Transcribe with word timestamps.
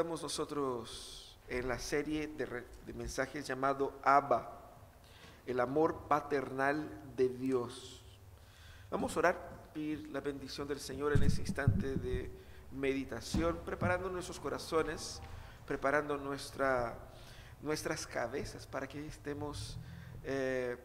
Estamos 0.00 0.22
nosotros 0.22 1.36
en 1.46 1.68
la 1.68 1.78
serie 1.78 2.26
de, 2.26 2.64
mensajes 2.94 3.46
llamado 3.46 3.92
Abba, 4.02 4.50
el 5.44 5.60
amor 5.60 6.08
paternal 6.08 6.88
de 7.18 7.28
Dios. 7.28 8.02
Vamos 8.90 9.14
a 9.14 9.18
orar, 9.18 9.70
pedir 9.74 10.08
la 10.08 10.22
bendición 10.22 10.66
del 10.66 10.80
Señor 10.80 11.12
en 11.12 11.22
ese 11.22 11.42
instante 11.42 11.96
de 11.96 12.30
meditación, 12.72 13.58
preparando 13.66 14.08
nuestros 14.08 14.40
corazones, 14.40 15.20
preparando 15.66 16.16
nuestra, 16.16 16.96
nuestras 17.60 18.06
cabezas 18.06 18.66
para 18.66 18.88
que 18.88 19.06
estemos 19.06 19.76
eh, 20.24 20.78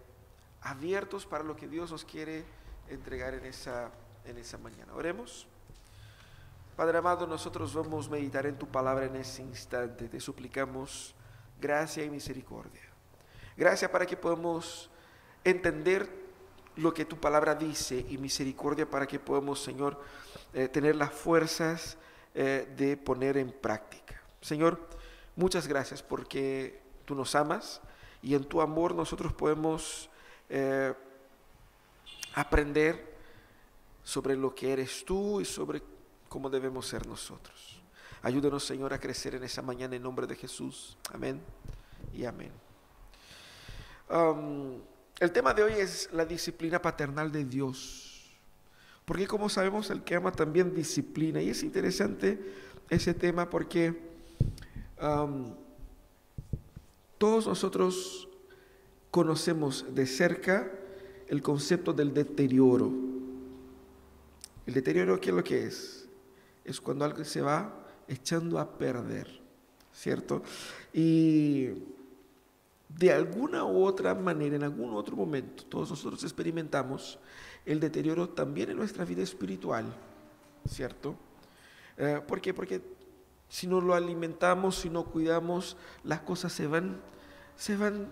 abiertos 0.59 1.25
para 1.25 1.41
lo 1.41 1.55
que 1.55 1.70
Dios 1.70 1.89
nos 1.89 2.03
quiere 2.03 2.43
entregar 2.89 3.34
en 3.34 3.45
esa, 3.45 3.91
en 4.25 4.37
esa 4.37 4.57
mañana. 4.57 4.93
Oremos. 4.93 5.47
Padre 6.75 6.97
amado, 6.97 7.25
nosotros 7.25 7.73
vamos 7.73 8.07
a 8.07 8.11
meditar 8.11 8.45
en 8.45 8.57
tu 8.57 8.67
palabra 8.67 9.05
en 9.05 9.15
ese 9.15 9.41
instante. 9.41 10.09
Te 10.09 10.20
suplicamos 10.20 11.15
gracia 11.57 12.03
y 12.03 12.09
misericordia. 12.09 12.81
Gracias 13.55 13.89
para 13.89 14.05
que 14.05 14.17
podamos 14.17 14.89
entender 15.45 16.09
lo 16.75 16.93
que 16.93 17.05
tu 17.05 17.17
palabra 17.17 17.55
dice 17.55 18.05
y 18.09 18.17
misericordia 18.17 18.90
para 18.90 19.07
que 19.07 19.20
podamos, 19.20 19.63
Señor, 19.63 20.01
eh, 20.53 20.68
tener 20.68 20.98
las 20.98 21.13
fuerzas 21.13 21.98
eh, 22.34 22.68
de 22.76 22.98
poner 22.98 23.37
en 23.37 23.53
práctica. 23.53 24.21
Señor, 24.41 24.85
muchas 25.37 25.70
gracias 25.70 26.03
porque 26.03 26.81
tú 27.05 27.15
nos 27.15 27.35
amas 27.35 27.79
y 28.21 28.35
en 28.35 28.43
tu 28.43 28.59
amor 28.59 28.93
nosotros 28.93 29.31
podemos 29.31 30.09
eh, 30.49 30.93
aprender 32.34 33.15
sobre 34.03 34.35
lo 34.35 34.53
que 34.53 34.73
eres 34.73 35.05
tú 35.05 35.40
y 35.40 35.46
sobre 35.46 35.95
como 36.29 36.49
debemos 36.49 36.87
ser 36.87 37.07
nosotros. 37.07 37.81
Ayúdenos, 38.21 38.63
Señor, 38.65 38.93
a 38.93 38.99
crecer 38.99 39.35
en 39.35 39.43
esa 39.43 39.62
mañana 39.62 39.95
en 39.95 40.04
nombre 40.04 40.26
de 40.26 40.35
Jesús. 40.35 40.98
Amén 41.13 41.40
y 42.13 42.26
amén. 42.26 42.51
El 45.20 45.31
tema 45.31 45.53
de 45.53 45.63
hoy 45.63 45.73
es 45.73 46.09
la 46.12 46.26
disciplina 46.26 46.81
paternal 46.81 47.31
de 47.31 47.46
Dios. 47.46 48.35
Porque 49.05 49.27
como 49.27 49.49
sabemos, 49.49 49.90
el 49.91 50.03
que 50.03 50.15
ama 50.15 50.31
también 50.31 50.73
disciplina. 50.73 51.41
Y 51.41 51.49
es 51.49 51.62
interesante 51.63 52.40
ese 52.90 53.13
tema 53.13 53.49
porque 53.49 54.01
todos 57.18 57.48
nosotros 57.48 58.27
conocemos 59.12 59.85
de 59.93 60.05
cerca 60.07 60.71
el 61.27 61.41
concepto 61.41 61.93
del 61.93 62.13
deterioro. 62.13 62.91
El 64.66 64.73
deterioro, 64.73 65.22
¿qué 65.22 65.29
es 65.29 65.35
lo 65.35 65.44
que 65.44 65.68
es? 65.68 66.04
Es 66.66 66.81
cuando 66.81 67.06
algo 67.06 67.24
se 67.24 67.41
va 67.41 67.74
echando 68.08 68.59
a 68.59 68.78
perder, 68.78 69.40
¿cierto? 69.94 70.41
Y 70.91 71.69
de 72.90 73.13
alguna 73.13 73.63
u 73.63 73.85
otra 73.85 74.16
manera, 74.16 74.56
en 74.56 74.63
algún 74.63 74.94
otro 74.94 75.16
momento, 75.16 75.63
todos 75.66 75.90
nosotros 75.91 76.24
experimentamos 76.24 77.19
el 77.66 77.80
deterioro 77.80 78.30
también 78.30 78.72
en 78.72 78.78
nuestra 78.78 79.06
vida 79.06 79.22
espiritual, 79.22 79.86
¿cierto? 80.68 81.16
Eh, 81.97 82.22
¿Por 82.28 82.42
qué? 82.42 82.54
Porque 82.54 82.81
si 83.48 83.68
no 83.68 83.81
lo 83.81 83.94
alimentamos, 83.94 84.78
si 84.78 84.90
no 84.90 85.06
cuidamos, 85.06 85.78
las 86.04 86.22
cosas 86.22 86.52
se 86.52 86.68
van, 86.68 87.00
se 87.56 87.78
van 87.78 88.08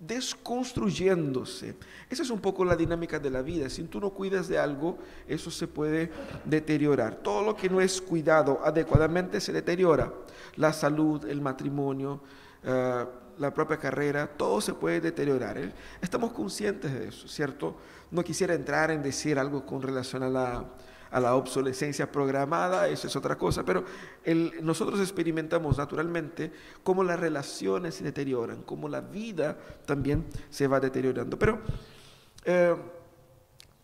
desconstruyéndose. 0.00 1.76
Esa 2.08 2.22
es 2.22 2.30
un 2.30 2.40
poco 2.40 2.64
la 2.64 2.74
dinámica 2.74 3.18
de 3.18 3.30
la 3.30 3.42
vida. 3.42 3.68
Si 3.68 3.82
tú 3.84 4.00
no 4.00 4.10
cuidas 4.10 4.48
de 4.48 4.58
algo, 4.58 4.98
eso 5.28 5.50
se 5.50 5.68
puede 5.68 6.10
deteriorar. 6.44 7.16
Todo 7.16 7.42
lo 7.42 7.54
que 7.54 7.68
no 7.68 7.80
es 7.80 8.00
cuidado 8.00 8.60
adecuadamente 8.64 9.40
se 9.40 9.52
deteriora. 9.52 10.12
La 10.56 10.72
salud, 10.72 11.24
el 11.26 11.42
matrimonio, 11.42 12.22
eh, 12.64 13.04
la 13.38 13.54
propia 13.54 13.76
carrera, 13.76 14.26
todo 14.26 14.60
se 14.60 14.72
puede 14.72 15.00
deteriorar. 15.00 15.58
¿eh? 15.58 15.72
Estamos 16.00 16.32
conscientes 16.32 16.92
de 16.92 17.08
eso, 17.08 17.28
¿cierto? 17.28 17.76
No 18.10 18.24
quisiera 18.24 18.54
entrar 18.54 18.90
en 18.90 19.02
decir 19.02 19.38
algo 19.38 19.64
con 19.66 19.82
relación 19.82 20.22
a 20.22 20.30
la 20.30 20.64
a 21.10 21.20
la 21.20 21.34
obsolescencia 21.34 22.10
programada, 22.10 22.88
eso 22.88 23.06
es 23.06 23.16
otra 23.16 23.36
cosa, 23.36 23.64
pero 23.64 23.84
nosotros 24.62 25.00
experimentamos 25.00 25.78
naturalmente 25.78 26.52
cómo 26.82 27.02
las 27.02 27.18
relaciones 27.18 27.96
se 27.96 28.04
deterioran, 28.04 28.62
cómo 28.62 28.88
la 28.88 29.00
vida 29.00 29.56
también 29.86 30.24
se 30.50 30.66
va 30.66 30.80
deteriorando. 30.80 31.38
Pero 31.38 31.60
eh, 32.44 32.76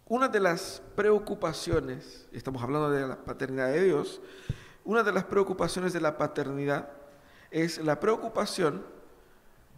una 0.09 0.29
de 0.29 0.41
las 0.41 0.83
preocupaciones, 0.95 2.29
estamos 2.33 2.63
hablando 2.63 2.91
de 2.91 3.09
la 3.09 3.17
paternidad 3.17 3.73
de 3.73 3.85
Dios, 3.85 4.21
una 4.85 5.03
de 5.03 5.13
las 5.13 5.25
preocupaciones 5.25 5.93
de 5.93 6.01
la 6.01 6.17
paternidad 6.17 6.89
es 7.51 7.79
la 7.79 7.99
preocupación 7.99 8.85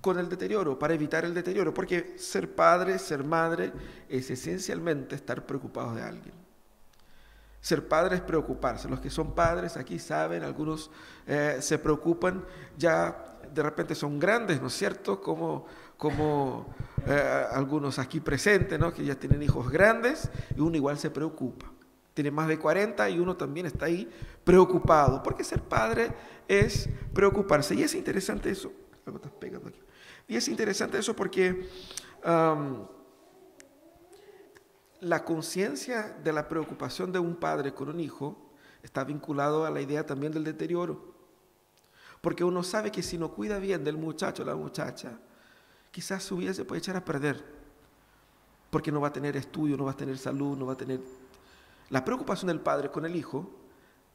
con 0.01 0.19
el 0.19 0.29
deterioro, 0.29 0.79
para 0.79 0.95
evitar 0.95 1.25
el 1.25 1.35
deterioro, 1.35 1.75
porque 1.75 2.19
ser 2.19 2.55
padre, 2.55 2.99
ser 2.99 3.25
madre, 3.25 3.73
es 4.09 4.31
esencialmente 4.31 5.15
estar 5.15 5.45
preocupados 5.45 5.97
de 5.97 6.03
alguien. 6.03 6.48
Ser 7.61 7.89
padre 7.89 8.17
es 8.17 8.23
preocuparse. 8.23 8.89
Los 8.89 9.01
que 9.01 9.11
son 9.11 9.35
padres 9.35 9.77
aquí 9.77 9.99
saben, 9.99 10.43
algunos 10.43 10.91
eh, 11.27 11.59
se 11.61 11.79
preocupan, 11.79 12.45
ya 12.77 13.39
de 13.53 13.63
repente 13.63 13.95
son 13.95 14.19
grandes, 14.19 14.61
¿no 14.61 14.69
es 14.69 14.75
cierto? 14.75 15.21
Como, 15.21 15.67
como 15.97 16.75
eh, 17.07 17.45
algunos 17.51 17.99
aquí 17.99 18.21
presentes, 18.21 18.79
¿no? 18.79 18.93
Que 18.93 19.05
ya 19.05 19.15
tienen 19.15 19.43
hijos 19.43 19.71
grandes 19.71 20.31
y 20.57 20.61
uno 20.61 20.77
igual 20.77 20.99
se 20.99 21.11
preocupa. 21.11 21.67
Tiene 22.15 22.31
más 22.31 22.49
de 22.49 22.59
40 22.59 23.09
y 23.11 23.19
uno 23.19 23.37
también 23.37 23.67
está 23.67 23.87
ahí 23.87 24.09
preocupado, 24.45 25.23
porque 25.23 25.45
ser 25.45 25.63
padre 25.63 26.11
es 26.49 26.89
preocuparse. 27.13 27.75
Y 27.75 27.83
es 27.83 27.95
interesante 27.95 28.51
eso. 28.51 28.73
Algo 29.07 29.19
estás 29.19 29.33
pegando 29.33 29.69
aquí. 29.69 29.81
Y 30.27 30.37
es 30.37 30.49
interesante 30.49 30.99
eso 30.99 31.15
porque 31.15 31.69
la 35.01 35.25
conciencia 35.25 36.17
de 36.23 36.33
la 36.33 36.49
preocupación 36.49 37.13
de 37.13 37.19
un 37.19 37.37
padre 37.37 37.75
con 37.75 37.89
un 37.89 38.01
hijo 38.01 38.37
está 38.83 39.05
vinculado 39.05 39.65
a 39.65 39.71
la 39.71 39.81
idea 39.81 40.05
también 40.05 40.33
del 40.33 40.45
deterioro. 40.45 41.15
Porque 42.21 42.45
uno 42.45 42.63
sabe 42.63 42.91
que 42.91 43.03
si 43.03 43.17
no 43.17 43.33
cuida 43.33 43.59
bien 43.59 43.85
del 43.85 43.97
muchacho 43.97 44.43
o 44.43 44.47
la 44.47 44.57
muchacha, 44.57 45.19
quizás 45.91 46.23
su 46.23 46.37
vida 46.37 46.53
se 46.53 46.65
puede 46.65 46.81
echar 46.81 46.97
a 46.97 47.05
perder. 47.05 47.45
Porque 48.71 48.93
no 48.93 49.01
va 49.01 49.09
a 49.09 49.13
tener 49.13 49.37
estudio, 49.37 49.77
no 49.77 49.85
va 49.85 49.93
a 49.93 49.97
tener 49.97 50.19
salud, 50.19 50.57
no 50.57 50.67
va 50.67 50.73
a 50.73 50.77
tener... 50.77 51.01
La 51.91 52.05
preocupación 52.05 52.49
del 52.49 52.61
padre 52.61 52.91
con 52.91 53.07
el 53.07 53.17
hijo 53.17 53.51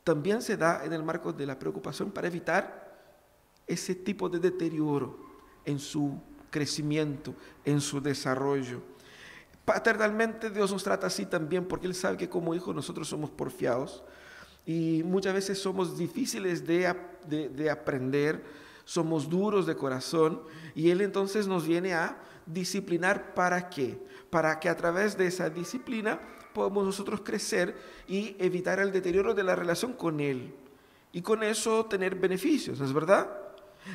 también 0.04 0.42
se 0.42 0.58
da 0.58 0.84
en 0.84 0.94
el 0.94 1.02
marco 1.02 1.34
de 1.34 1.46
la 1.46 1.58
preocupación 1.58 2.12
para 2.12 2.28
evitar 2.28 2.84
ese 3.66 3.96
tipo 3.96 4.30
de 4.30 4.40
deterioro 4.40 5.18
en 5.66 5.80
su 5.80 6.20
crecimiento, 6.52 7.34
en 7.66 7.82
su 7.82 8.02
desarrollo. 8.02 8.82
Paternalmente 9.66 10.50
Dios 10.50 10.72
nos 10.72 10.84
trata 10.84 11.08
así 11.08 11.26
también 11.26 11.66
porque 11.66 11.88
Él 11.88 11.96
sabe 11.96 12.18
que 12.18 12.30
como 12.30 12.54
hijos 12.54 12.76
nosotros 12.76 13.08
somos 13.08 13.30
porfiados 13.30 14.04
y 14.66 15.04
muchas 15.06 15.34
veces 15.34 15.60
somos 15.60 15.98
difíciles 15.98 16.66
de, 16.66 16.94
de, 17.28 17.70
aprender, 17.70 18.44
somos 18.84 19.30
duros 19.30 19.66
de 19.66 19.76
corazón 19.76 20.42
y 20.76 20.90
Él 20.90 21.02
entonces 21.02 21.48
nos 21.48 21.66
viene 21.66 21.94
a 21.94 22.18
disciplinar 22.46 23.34
para 23.34 23.70
qué? 23.70 23.98
Para 24.30 24.60
que 24.60 24.68
a 24.68 24.76
través 24.76 25.18
de 25.18 25.28
esa 25.28 25.50
disciplina 25.50 26.20
podamos 26.54 26.86
nosotros 26.86 27.22
crecer 27.24 27.76
y 28.08 28.36
evitar 28.40 28.80
el 28.80 28.92
deterioro 28.92 29.34
de 29.34 29.44
la 29.44 29.56
relación 29.56 29.94
con 29.94 30.20
Él 30.20 30.54
y 31.14 31.22
con 31.22 31.42
eso 31.42 31.86
tener 31.86 32.16
beneficios, 32.16 32.82
¿es 32.82 32.92
verdad? 32.92 33.30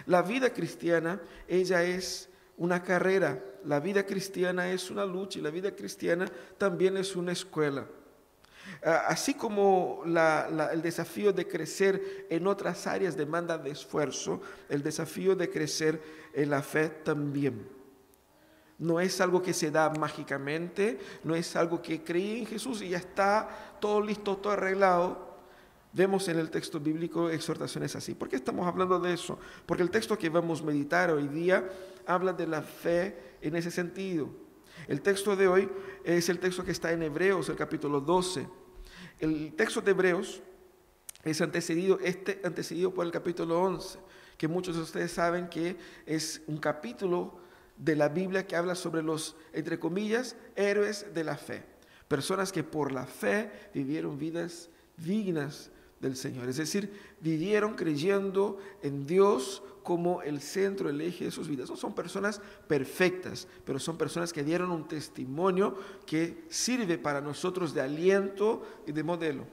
La 0.06 0.22
vida 0.22 0.52
cristiana, 0.52 1.20
ella 1.46 1.82
es 1.82 2.28
una 2.58 2.82
carrera. 2.82 3.42
La 3.64 3.80
vida 3.80 4.04
cristiana 4.04 4.70
es 4.70 4.90
una 4.90 5.04
lucha 5.04 5.38
y 5.38 5.42
la 5.42 5.50
vida 5.50 5.74
cristiana 5.74 6.26
también 6.58 6.96
es 6.96 7.16
una 7.16 7.32
escuela. 7.32 7.86
Ah, 8.82 9.04
así 9.08 9.34
como 9.34 10.02
el 10.04 10.82
desafío 10.82 11.32
de 11.32 11.46
crecer 11.46 12.26
en 12.28 12.46
otras 12.46 12.86
áreas 12.86 13.16
demanda 13.16 13.56
de 13.56 13.70
esfuerzo, 13.70 14.40
el 14.68 14.82
desafío 14.82 15.34
de 15.34 15.48
crecer 15.50 16.00
en 16.34 16.50
la 16.50 16.62
fe 16.62 16.88
también. 16.88 17.66
No 18.78 19.00
es 19.00 19.20
algo 19.20 19.42
que 19.42 19.52
se 19.52 19.72
da 19.72 19.90
mágicamente, 19.90 20.98
no 21.24 21.34
es 21.34 21.56
algo 21.56 21.82
que 21.82 22.04
creí 22.04 22.40
en 22.40 22.46
Jesús 22.46 22.80
y 22.82 22.90
ya 22.90 22.98
está 22.98 23.76
todo 23.80 24.00
listo, 24.00 24.36
todo 24.36 24.52
arreglado. 24.52 25.26
Vemos 25.92 26.28
en 26.28 26.38
el 26.38 26.50
texto 26.50 26.78
bíblico 26.78 27.28
exhortaciones 27.28 27.96
así. 27.96 28.14
¿Por 28.14 28.28
qué 28.28 28.36
estamos 28.36 28.66
hablando 28.68 29.00
de 29.00 29.14
eso? 29.14 29.38
Porque 29.66 29.82
el 29.82 29.90
texto 29.90 30.16
que 30.16 30.28
vamos 30.28 30.60
a 30.60 30.64
meditar 30.64 31.10
hoy 31.10 31.26
día 31.26 31.68
habla 32.08 32.32
de 32.32 32.46
la 32.46 32.62
fe 32.62 33.36
en 33.42 33.54
ese 33.54 33.70
sentido. 33.70 34.30
El 34.88 35.02
texto 35.02 35.36
de 35.36 35.46
hoy 35.46 35.68
es 36.02 36.28
el 36.28 36.38
texto 36.40 36.64
que 36.64 36.72
está 36.72 36.90
en 36.90 37.02
Hebreos, 37.02 37.48
el 37.50 37.56
capítulo 37.56 38.00
12. 38.00 38.48
El 39.20 39.54
texto 39.54 39.82
de 39.82 39.90
Hebreos 39.90 40.42
es 41.22 41.40
antecedido, 41.42 41.98
este 42.00 42.40
antecedido 42.44 42.92
por 42.92 43.04
el 43.04 43.12
capítulo 43.12 43.60
11, 43.60 43.98
que 44.38 44.48
muchos 44.48 44.76
de 44.76 44.82
ustedes 44.82 45.12
saben 45.12 45.48
que 45.48 45.76
es 46.06 46.40
un 46.46 46.56
capítulo 46.56 47.38
de 47.76 47.94
la 47.94 48.08
Biblia 48.08 48.46
que 48.46 48.56
habla 48.56 48.74
sobre 48.74 49.02
los, 49.02 49.36
entre 49.52 49.78
comillas, 49.78 50.34
héroes 50.56 51.12
de 51.12 51.24
la 51.24 51.36
fe. 51.36 51.62
Personas 52.08 52.52
que 52.52 52.64
por 52.64 52.90
la 52.90 53.04
fe 53.04 53.50
vivieron 53.74 54.18
vidas 54.18 54.70
dignas 54.96 55.70
del 56.00 56.16
Señor. 56.16 56.48
Es 56.48 56.56
decir, 56.56 56.90
vivieron 57.20 57.74
creyendo 57.74 58.58
en 58.82 59.06
Dios 59.06 59.62
como 59.88 60.20
el 60.20 60.42
centro, 60.42 60.90
el 60.90 61.00
eje 61.00 61.24
de 61.24 61.30
sus 61.30 61.48
vidas. 61.48 61.70
No 61.70 61.76
son 61.78 61.94
personas 61.94 62.42
perfectas, 62.66 63.48
pero 63.64 63.78
son 63.78 63.96
personas 63.96 64.34
que 64.34 64.44
dieron 64.44 64.70
un 64.70 64.86
testimonio 64.86 65.74
que 66.04 66.44
sirve 66.50 66.98
para 66.98 67.22
nosotros 67.22 67.72
de 67.72 67.80
aliento 67.80 68.82
y 68.86 68.92
de 68.92 69.02
modelo. 69.02 69.46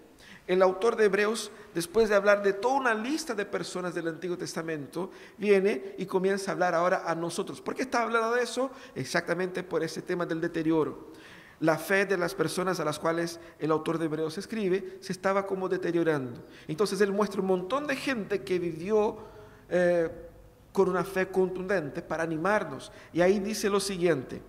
El 0.46 0.62
autor 0.62 0.98
de 0.98 1.06
Hebreos, 1.06 1.54
después 1.74 2.10
de 2.10 2.16
hablar 2.16 2.44
de 2.44 2.52
toda 2.52 2.76
una 2.76 2.94
lista 2.94 3.34
de 3.34 3.46
personas 3.46 3.96
del 3.96 4.10
Antiguo 4.10 4.38
Testamento, 4.38 5.10
viene 5.38 5.96
y 5.98 6.06
comienza 6.06 6.52
a 6.52 6.54
hablar 6.56 6.76
ahora 6.76 7.04
a 7.10 7.16
nosotros. 7.16 7.62
¿Por 7.62 7.74
qué 7.74 7.84
está 7.84 8.04
hablando 8.04 8.36
de 8.36 8.44
eso? 8.44 8.72
Exactamente 8.94 9.64
por 9.64 9.86
ese 9.86 10.02
tema 10.02 10.26
del 10.26 10.42
deterioro 10.42 11.14
la 11.62 11.78
fe 11.78 12.06
de 12.06 12.18
las 12.18 12.36
personas 12.36 12.82
a 12.82 12.84
las 12.84 13.00
cuales 13.00 13.40
el 13.60 13.72
autor 13.72 13.98
de 13.98 14.06
Hebreos 14.06 14.38
escribe 14.38 14.98
se 15.00 15.14
estaba 15.14 15.48
como 15.48 15.70
deteriorando. 15.70 16.46
Entonces 16.68 17.00
él 17.00 17.14
muestra 17.14 17.40
un 17.40 17.48
montón 17.48 17.88
de 17.88 17.96
gente 17.96 18.44
que 18.44 18.60
vivió 18.60 19.18
eh, 19.70 20.10
con 20.76 20.90
una 20.90 21.06
fe 21.06 21.30
contundente 21.30 22.02
para 22.02 22.24
animarnos. 22.24 22.92
Y 23.14 23.22
ahí 23.22 23.40
dice 23.40 23.70
lo 23.70 23.80
siguiente, 23.80 24.42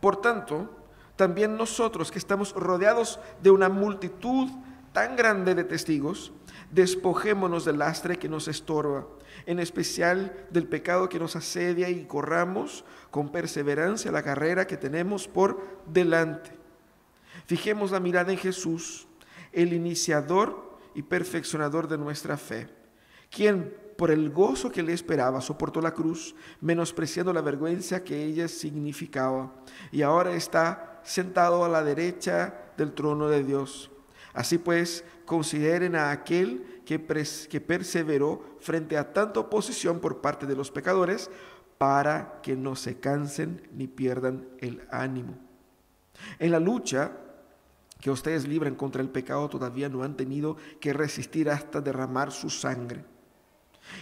por 0.00 0.20
tanto, 0.20 0.70
también 1.16 1.56
nosotros 1.56 2.10
que 2.10 2.18
estamos 2.18 2.52
rodeados 2.54 3.20
de 3.42 3.50
una 3.50 3.68
multitud 3.68 4.48
tan 4.94 5.16
grande 5.16 5.54
de 5.54 5.64
testigos, 5.64 6.32
despojémonos 6.70 7.66
del 7.66 7.78
lastre 7.78 8.18
que 8.18 8.28
nos 8.28 8.48
estorba, 8.48 9.06
en 9.44 9.58
especial 9.58 10.46
del 10.50 10.66
pecado 10.66 11.08
que 11.08 11.18
nos 11.18 11.36
asedia 11.36 11.90
y 11.90 12.06
corramos 12.06 12.84
con 13.10 13.28
perseverancia 13.30 14.10
la 14.10 14.22
carrera 14.22 14.66
que 14.66 14.78
tenemos 14.78 15.28
por 15.28 15.62
delante. 15.86 16.52
Fijemos 17.46 17.90
la 17.90 18.00
mirada 18.00 18.32
en 18.32 18.38
Jesús, 18.38 19.06
el 19.52 19.74
iniciador 19.74 20.78
y 20.94 21.02
perfeccionador 21.02 21.86
de 21.86 21.98
nuestra 21.98 22.38
fe, 22.38 22.68
quien 23.30 23.83
por 23.96 24.10
el 24.10 24.30
gozo 24.30 24.70
que 24.70 24.82
le 24.82 24.92
esperaba 24.92 25.40
soportó 25.40 25.80
la 25.80 25.94
cruz, 25.94 26.34
menospreciando 26.60 27.32
la 27.32 27.40
vergüenza 27.40 28.02
que 28.02 28.24
ella 28.24 28.48
significaba, 28.48 29.54
y 29.92 30.02
ahora 30.02 30.32
está 30.32 31.00
sentado 31.04 31.64
a 31.64 31.68
la 31.68 31.82
derecha 31.82 32.72
del 32.76 32.92
trono 32.92 33.28
de 33.28 33.44
Dios. 33.44 33.90
Así 34.32 34.58
pues, 34.58 35.04
consideren 35.26 35.94
a 35.94 36.10
aquel 36.10 36.82
que, 36.84 37.00
que 37.48 37.60
perseveró 37.60 38.56
frente 38.60 38.96
a 38.98 39.12
tanta 39.12 39.40
oposición 39.40 40.00
por 40.00 40.20
parte 40.20 40.46
de 40.46 40.56
los 40.56 40.70
pecadores, 40.70 41.30
para 41.78 42.40
que 42.42 42.56
no 42.56 42.76
se 42.76 42.98
cansen 42.98 43.68
ni 43.72 43.86
pierdan 43.86 44.48
el 44.58 44.86
ánimo. 44.90 45.38
En 46.38 46.52
la 46.52 46.60
lucha 46.60 47.12
que 48.00 48.10
ustedes 48.10 48.46
libran 48.46 48.74
contra 48.74 49.02
el 49.02 49.08
pecado 49.08 49.48
todavía 49.48 49.88
no 49.88 50.02
han 50.02 50.16
tenido 50.16 50.56
que 50.80 50.92
resistir 50.92 51.50
hasta 51.50 51.80
derramar 51.80 52.32
su 52.32 52.50
sangre. 52.50 53.04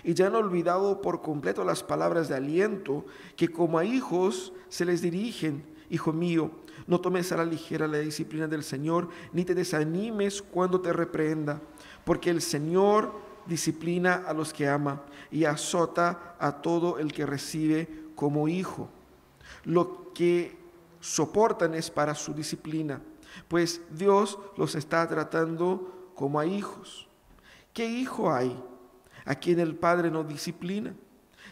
Y 0.05 0.15
ya 0.15 0.29
han 0.29 0.35
olvidado 0.35 1.01
por 1.01 1.23
completo 1.23 1.65
las 1.65 1.83
palabras 1.83 2.29
de 2.29 2.37
aliento 2.37 3.05
que 3.37 3.49
como 3.49 3.79
a 3.79 3.85
hijos 3.85 4.53
se 4.69 4.85
les 4.85 5.03
dirigen, 5.03 5.65
Hijo 5.93 6.11
mío, 6.11 6.51
no 6.87 7.03
tomes 7.03 7.33
a 7.33 7.37
la 7.37 7.45
ligera 7.45 7.87
la 7.87 7.99
disciplina 7.99 8.49
del 8.49 8.65
Señor, 8.65 9.11
ni 9.35 9.45
te 9.45 9.55
desanimes 9.55 10.41
cuando 10.41 10.81
te 10.81 10.91
reprenda, 10.91 11.61
porque 12.03 12.31
el 12.31 12.41
Señor 12.41 13.13
disciplina 13.45 14.25
a 14.27 14.33
los 14.33 14.55
que 14.55 14.67
ama 14.67 15.03
y 15.31 15.45
azota 15.45 16.35
a 16.39 16.63
todo 16.63 16.99
el 16.99 17.13
que 17.13 17.27
recibe 17.27 18.07
como 18.15 18.49
hijo. 18.49 18.89
Lo 19.65 20.15
que 20.15 20.57
soportan 21.01 21.75
es 21.75 21.91
para 21.91 22.15
su 22.15 22.33
disciplina, 22.33 23.03
pues 23.49 23.83
Dios 23.91 24.39
los 24.57 24.75
está 24.77 25.07
tratando 25.07 26.13
como 26.15 26.41
a 26.41 26.47
hijos. 26.47 27.07
¿Qué 27.75 27.85
hijo 27.85 28.33
hay 28.33 28.59
a 29.25 29.35
quien 29.35 29.61
el 29.61 29.75
Padre 29.77 30.11
no 30.11 30.25
disciplina? 30.25 30.95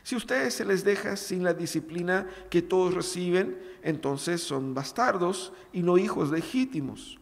Si 0.03 0.17
ustedes 0.17 0.55
se 0.55 0.65
les 0.65 0.85
deja 0.85 1.17
sin 1.17 1.45
la 1.45 1.53
disciplina 1.53 2.27
que 2.49 2.63
todos 2.63 2.95
reciben, 2.95 3.61
entonces 3.83 4.43
son 4.43 4.75
bastardos 4.75 5.53
y 5.73 5.83
no 5.83 5.99
hijos 5.99 6.31
legítimos. 6.31 7.19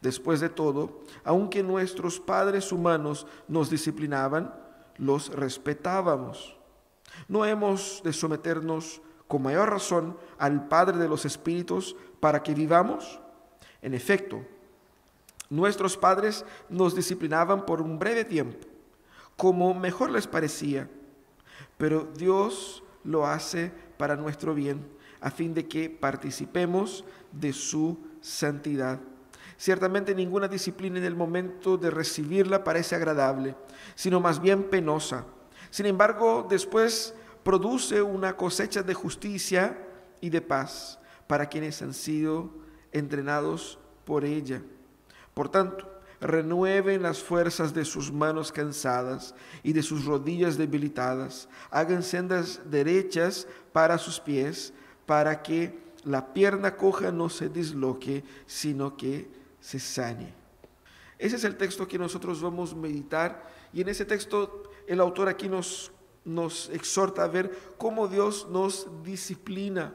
Después 0.00 0.40
de 0.40 0.48
todo, 0.48 1.02
aunque 1.24 1.62
nuestros 1.62 2.20
padres 2.20 2.72
humanos 2.72 3.26
nos 3.48 3.68
disciplinaban, 3.68 4.54
los 4.96 5.28
respetábamos. 5.28 6.56
No 7.28 7.44
hemos 7.44 8.02
de 8.02 8.12
someternos 8.12 9.02
con 9.28 9.42
mayor 9.42 9.70
razón 9.70 10.16
al 10.38 10.68
Padre 10.68 10.98
de 10.98 11.08
los 11.08 11.24
Espíritus 11.24 11.96
para 12.18 12.42
que 12.42 12.54
vivamos. 12.54 13.20
En 13.82 13.94
efecto, 13.94 14.42
nuestros 15.48 15.96
padres 15.96 16.44
nos 16.68 16.94
disciplinaban 16.94 17.66
por 17.66 17.82
un 17.82 17.98
breve 17.98 18.24
tiempo, 18.24 18.66
como 19.40 19.72
mejor 19.72 20.10
les 20.10 20.26
parecía, 20.26 20.86
pero 21.78 22.06
Dios 22.14 22.82
lo 23.04 23.26
hace 23.26 23.72
para 23.96 24.14
nuestro 24.14 24.54
bien, 24.54 24.86
a 25.18 25.30
fin 25.30 25.54
de 25.54 25.66
que 25.66 25.88
participemos 25.88 27.06
de 27.32 27.54
su 27.54 27.98
santidad. 28.20 29.00
Ciertamente 29.56 30.14
ninguna 30.14 30.46
disciplina 30.46 30.98
en 30.98 31.06
el 31.06 31.16
momento 31.16 31.78
de 31.78 31.88
recibirla 31.88 32.62
parece 32.62 32.96
agradable, 32.96 33.56
sino 33.94 34.20
más 34.20 34.42
bien 34.42 34.64
penosa. 34.64 35.24
Sin 35.70 35.86
embargo, 35.86 36.46
después 36.46 37.14
produce 37.42 38.02
una 38.02 38.36
cosecha 38.36 38.82
de 38.82 38.92
justicia 38.92 39.78
y 40.20 40.28
de 40.28 40.42
paz 40.42 40.98
para 41.26 41.48
quienes 41.48 41.80
han 41.80 41.94
sido 41.94 42.50
entrenados 42.92 43.78
por 44.04 44.26
ella. 44.26 44.60
Por 45.32 45.48
tanto, 45.48 45.99
renueven 46.20 47.02
las 47.02 47.22
fuerzas 47.22 47.72
de 47.72 47.84
sus 47.84 48.12
manos 48.12 48.52
cansadas 48.52 49.34
y 49.62 49.72
de 49.72 49.82
sus 49.82 50.04
rodillas 50.04 50.58
debilitadas. 50.58 51.48
Hagan 51.70 52.02
sendas 52.02 52.60
derechas 52.70 53.46
para 53.72 53.98
sus 53.98 54.20
pies, 54.20 54.72
para 55.06 55.42
que 55.42 55.78
la 56.04 56.32
pierna 56.32 56.76
coja 56.76 57.10
no 57.10 57.28
se 57.28 57.48
disloque, 57.48 58.24
sino 58.46 58.96
que 58.96 59.28
se 59.60 59.78
sane. 59.78 60.34
Ese 61.18 61.36
es 61.36 61.44
el 61.44 61.56
texto 61.56 61.86
que 61.86 61.98
nosotros 61.98 62.40
vamos 62.40 62.72
a 62.72 62.76
meditar 62.76 63.46
y 63.72 63.82
en 63.82 63.88
ese 63.88 64.04
texto 64.04 64.62
el 64.86 65.00
autor 65.00 65.28
aquí 65.28 65.48
nos, 65.48 65.92
nos 66.24 66.70
exhorta 66.70 67.24
a 67.24 67.28
ver 67.28 67.50
cómo 67.76 68.08
Dios 68.08 68.48
nos 68.50 68.88
disciplina. 69.04 69.94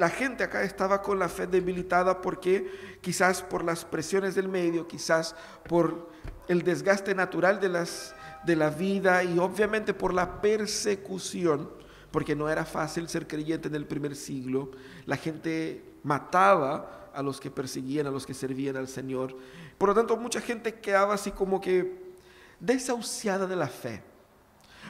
La 0.00 0.08
gente 0.08 0.42
acá 0.42 0.62
estaba 0.62 1.02
con 1.02 1.18
la 1.18 1.28
fe 1.28 1.46
debilitada 1.46 2.22
porque 2.22 2.96
quizás 3.02 3.42
por 3.42 3.62
las 3.62 3.84
presiones 3.84 4.34
del 4.34 4.48
medio, 4.48 4.88
quizás 4.88 5.36
por 5.68 6.08
el 6.48 6.62
desgaste 6.62 7.14
natural 7.14 7.60
de, 7.60 7.68
las, 7.68 8.14
de 8.46 8.56
la 8.56 8.70
vida 8.70 9.22
y 9.22 9.38
obviamente 9.38 9.92
por 9.92 10.14
la 10.14 10.40
persecución, 10.40 11.68
porque 12.10 12.34
no 12.34 12.48
era 12.48 12.64
fácil 12.64 13.10
ser 13.10 13.26
creyente 13.26 13.68
en 13.68 13.74
el 13.74 13.84
primer 13.84 14.16
siglo. 14.16 14.70
La 15.04 15.18
gente 15.18 15.84
mataba 16.02 17.10
a 17.12 17.22
los 17.22 17.38
que 17.38 17.50
perseguían, 17.50 18.06
a 18.06 18.10
los 18.10 18.24
que 18.24 18.32
servían 18.32 18.78
al 18.78 18.88
Señor. 18.88 19.36
Por 19.76 19.90
lo 19.90 19.94
tanto, 19.94 20.16
mucha 20.16 20.40
gente 20.40 20.80
quedaba 20.80 21.12
así 21.12 21.30
como 21.30 21.60
que 21.60 22.14
desahuciada 22.58 23.46
de 23.46 23.56
la 23.56 23.68
fe. 23.68 24.02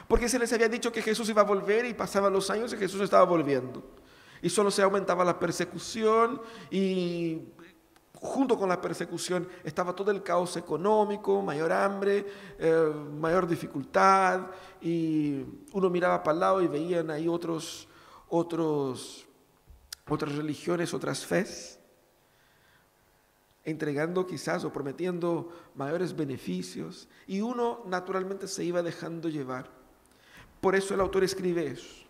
Porque 0.07 0.29
se 0.29 0.39
les 0.39 0.53
había 0.53 0.69
dicho 0.69 0.89
que 0.89 1.01
Jesús 1.01 1.27
iba 1.27 1.41
a 1.41 1.45
volver 1.45 1.85
y 1.85 1.93
pasaban 1.93 2.31
los 2.31 2.49
años 2.49 2.71
y 2.71 2.77
Jesús 2.77 3.01
estaba 3.01 3.25
volviendo. 3.25 3.83
Y 4.41 4.49
solo 4.49 4.71
se 4.71 4.81
aumentaba 4.81 5.23
la 5.23 5.37
persecución 5.37 6.41
y 6.69 7.41
junto 8.13 8.57
con 8.57 8.69
la 8.69 8.79
persecución 8.79 9.47
estaba 9.63 9.95
todo 9.95 10.11
el 10.11 10.21
caos 10.21 10.55
económico, 10.57 11.41
mayor 11.41 11.71
hambre, 11.71 12.25
eh, 12.59 12.93
mayor 13.19 13.47
dificultad 13.47 14.47
y 14.79 15.43
uno 15.73 15.89
miraba 15.89 16.21
para 16.21 16.33
el 16.33 16.39
lado 16.39 16.61
y 16.61 16.67
veían 16.67 17.09
ahí 17.09 17.27
otros, 17.27 17.87
otros, 18.29 19.27
otras 20.07 20.35
religiones, 20.35 20.93
otras 20.93 21.25
fes 21.25 21.81
entregando 23.63 24.25
quizás 24.25 24.63
o 24.63 24.73
prometiendo 24.73 25.49
mayores 25.75 26.15
beneficios 26.15 27.07
y 27.27 27.41
uno 27.41 27.83
naturalmente 27.85 28.47
se 28.47 28.63
iba 28.63 28.81
dejando 28.81 29.29
llevar. 29.29 29.69
Por 30.59 30.75
eso 30.75 30.93
el 30.93 31.01
autor 31.01 31.23
escribe 31.23 31.67
eso, 31.67 32.05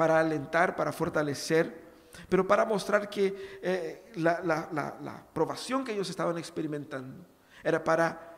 para 0.00 0.18
alentar, 0.18 0.74
para 0.74 0.92
fortalecer, 0.92 1.78
pero 2.26 2.48
para 2.48 2.64
mostrar 2.64 3.10
que 3.10 3.60
eh, 3.62 4.10
la, 4.14 5.26
probación 5.34 5.84
que 5.84 5.92
ellos 5.92 6.08
estaban 6.08 6.38
experimentando 6.38 7.26
era 7.62 7.84
para 7.84 8.34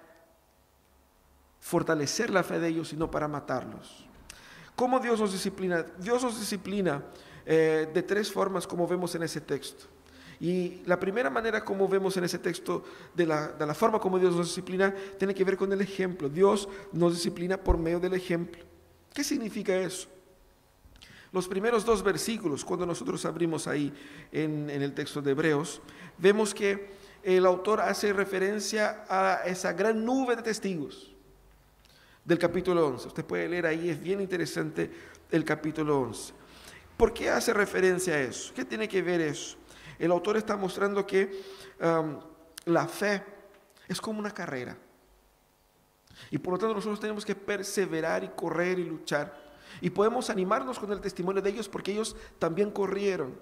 fortalecer 1.61 2.31
la 2.31 2.43
fe 2.43 2.59
de 2.59 2.67
ellos 2.67 2.93
y 2.93 2.97
no 2.97 3.09
para 3.09 3.29
matarlos. 3.29 4.09
¿Cómo 4.75 4.99
Dios 4.99 5.21
nos 5.21 5.31
disciplina? 5.31 5.87
Dios 5.99 6.25
nos 6.25 6.41
disciplina 6.41 7.01
eh, 7.47 7.89
de 7.95 8.03
tres 8.03 8.33
formas 8.33 8.67
como 8.67 8.89
vemos 8.89 9.15
en 9.15 9.23
ese 9.23 9.41
texto. 9.41 9.85
Y 10.41 10.83
la 10.85 10.99
primera 10.99 11.31
manera 11.31 11.65
como 11.65 11.87
vemos 11.87 12.17
en 12.17 12.25
ese 12.25 12.41
texto 12.41 12.83
de 13.15 13.25
la, 13.25 13.53
de 13.53 13.65
la 13.65 13.75
forma 13.75 14.01
como 14.01 14.19
Dios 14.19 14.35
nos 14.35 14.49
disciplina 14.49 14.93
tiene 15.17 15.33
que 15.33 15.45
ver 15.45 15.57
con 15.57 15.73
el 15.73 15.81
ejemplo. 15.81 16.29
Dios 16.29 16.69
nos 16.91 17.13
disciplina 17.13 17.57
por 17.57 17.79
medio 17.79 18.01
del 18.01 18.15
ejemplo. 18.15 18.65
¿Qué 19.15 19.23
significa 19.23 19.77
eso? 19.77 20.09
Los 21.33 21.49
primeros 21.49 21.85
dos 21.87 22.03
versículos, 22.03 22.63
cuando 22.63 22.85
nosotros 22.85 23.25
abrimos 23.25 23.67
ahí 23.67 23.93
en, 24.31 24.69
el 24.69 24.93
texto 24.93 25.23
de 25.23 25.31
Hebreos, 25.31 25.81
vemos 26.19 26.53
que 26.53 26.91
el 27.23 27.47
autor 27.47 27.81
hace 27.81 28.13
referencia 28.13 29.05
a 29.09 29.43
esa 29.47 29.73
gran 29.73 30.05
nube 30.05 30.37
de 30.37 30.43
testigos 30.43 31.11
del 32.23 32.39
capítulo 32.39 32.87
11. 32.87 33.09
Usted 33.09 33.25
puede 33.25 33.49
leer 33.49 33.65
ahí, 33.65 33.89
es 33.89 34.01
bien 34.01 34.21
interesante 34.21 34.91
el 35.31 35.43
capítulo 35.43 36.01
11. 36.01 36.35
¿Por 36.99 37.15
qué 37.15 37.31
hace 37.31 37.55
referencia 37.55 38.15
a 38.15 38.21
eso? 38.21 38.53
¿Qué 38.55 38.67
tiene 38.67 38.87
que 38.87 39.01
ver 39.01 39.23
eso? 39.23 39.57
El 39.99 40.11
autor 40.11 40.37
está 40.37 40.57
mostrando 40.57 41.07
que 41.07 41.43
um, 41.81 42.21
la 42.67 42.87
fe 42.87 43.25
es 43.89 44.01
como 44.03 44.19
una 44.19 44.33
carrera. 44.33 44.77
Y 46.31 46.37
por 46.37 46.53
lo 46.53 46.59
tanto 46.59 46.75
nosotros 46.75 47.01
tenemos 47.01 47.25
que 47.25 47.35
perseverar 47.35 48.23
y 48.23 48.29
correr 48.29 48.79
y 48.79 48.85
luchar. 48.85 49.42
Y 49.81 49.91
podemos 49.91 50.31
animarnos 50.31 50.79
con 50.79 50.93
el 50.93 51.01
testimonio 51.01 51.43
de 51.43 51.51
ellos 51.51 51.69
porque 51.69 51.93
ellos 51.93 52.17
también 52.39 52.71
corrieron. 52.71 53.35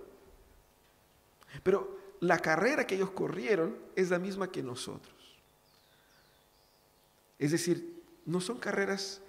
Pero 1.62 1.98
la 2.20 2.38
carrera 2.38 2.86
que 2.86 2.94
ellos 2.94 3.10
corrieron 3.10 3.76
es 3.96 4.10
la 4.10 4.18
misma 4.18 4.50
que 4.50 4.62
nosotros. 4.62 5.14
Es 7.38 7.52
decir, 7.52 8.02
no 8.26 8.40
son 8.40 8.58
carreras 8.58 9.22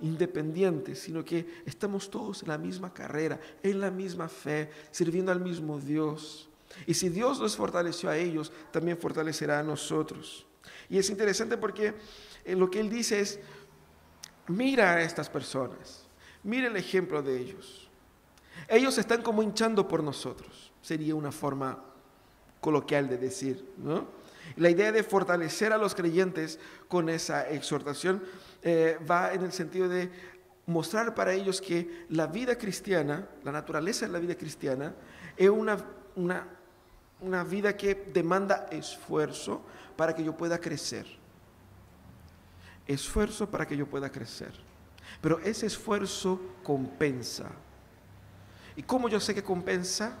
independientes, 0.00 0.98
sino 0.98 1.24
que 1.24 1.62
estamos 1.64 2.10
todos 2.10 2.42
en 2.42 2.48
la 2.48 2.58
misma 2.58 2.92
carrera, 2.92 3.40
en 3.62 3.80
la 3.80 3.90
misma 3.90 4.28
fe, 4.28 4.70
sirviendo 4.90 5.30
al 5.30 5.40
mismo 5.40 5.78
Dios. 5.78 6.48
Y 6.86 6.94
si 6.94 7.08
Dios 7.08 7.38
nos 7.38 7.56
fortaleció 7.56 8.10
a 8.10 8.16
ellos, 8.16 8.52
también 8.72 8.98
fortalecerá 8.98 9.60
a 9.60 9.62
nosotros. 9.62 10.46
Y 10.88 10.98
es 10.98 11.08
interesante 11.10 11.56
porque 11.56 11.94
eh, 12.44 12.56
lo 12.56 12.70
que 12.70 12.80
él 12.80 12.90
dice 12.90 13.20
es, 13.20 13.38
mira 14.48 14.94
a 14.94 15.02
estas 15.02 15.30
personas, 15.30 16.03
mira 16.44 16.68
el 16.68 16.76
ejemplo 16.76 17.22
de 17.22 17.38
ellos. 17.38 17.88
Ellos 18.68 18.96
están 18.98 19.22
como 19.22 19.42
hinchando 19.42 19.88
por 19.88 20.02
nosotros, 20.02 20.72
sería 20.80 21.14
una 21.14 21.32
forma 21.32 21.82
coloquial 22.60 23.08
de 23.08 23.18
decir. 23.18 23.64
La 24.56 24.70
idea 24.70 24.92
de 24.92 25.02
fortalecer 25.02 25.72
a 25.72 25.78
los 25.78 25.94
creyentes 25.94 26.58
con 26.88 27.08
esa 27.08 27.48
exhortación 27.50 28.22
eh, 28.62 28.98
va 29.10 29.32
en 29.34 29.42
el 29.42 29.52
sentido 29.52 29.88
de 29.88 30.10
mostrar 30.66 31.14
para 31.14 31.34
ellos 31.34 31.60
que 31.60 32.06
la 32.08 32.26
vida 32.26 32.56
cristiana, 32.56 33.28
la 33.42 33.52
naturaleza 33.52 34.06
de 34.06 34.12
la 34.12 34.18
vida 34.18 34.34
cristiana, 34.34 34.94
es 35.36 35.50
una, 35.50 35.76
una, 36.16 36.46
una 37.20 37.44
vida 37.44 37.76
que 37.76 37.94
demanda 37.94 38.68
esfuerzo 38.70 39.62
para 39.96 40.14
que 40.14 40.24
yo 40.24 40.36
pueda 40.36 40.58
crecer. 40.58 41.06
Esfuerzo 42.86 43.50
para 43.50 43.66
que 43.66 43.76
yo 43.76 43.86
pueda 43.86 44.10
crecer. 44.10 44.52
Pero 45.20 45.38
ese 45.40 45.66
esfuerzo 45.66 46.40
compensa. 46.62 47.50
¿Y 48.76 48.82
cómo 48.82 49.08
yo 49.08 49.20
sé 49.20 49.34
que 49.34 49.42
compensa? 49.42 50.16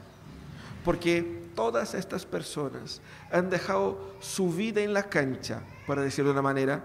Porque 0.84 1.42
todas 1.54 1.94
estas 1.94 2.26
personas 2.26 3.00
han 3.30 3.50
dejado 3.50 4.14
su 4.20 4.52
vida 4.52 4.82
en 4.82 4.92
la 4.92 5.04
cancha, 5.04 5.62
para 5.86 6.02
decirlo 6.02 6.30
de 6.30 6.34
una 6.34 6.42
manera. 6.42 6.84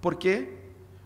¿Por 0.00 0.18
qué? 0.18 0.58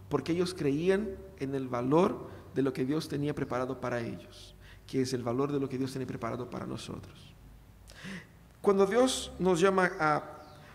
Porque 0.08 0.32
ellos 0.32 0.54
creían 0.54 1.10
en 1.38 1.54
el 1.54 1.68
valor 1.68 2.28
de 2.54 2.62
lo 2.62 2.72
que 2.72 2.84
Dios 2.84 3.08
tenía 3.08 3.34
preparado 3.34 3.80
para 3.80 4.00
ellos, 4.00 4.54
que 4.86 5.02
es 5.02 5.12
el 5.12 5.22
valor 5.22 5.52
de 5.52 5.58
lo 5.58 5.68
que 5.68 5.78
Dios 5.78 5.90
tiene 5.90 6.06
preparado 6.06 6.48
para 6.48 6.66
nosotros. 6.66 7.34
Cuando 8.60 8.86
Dios 8.86 9.32
nos 9.38 9.60
llama 9.60 9.90
a 9.98 10.22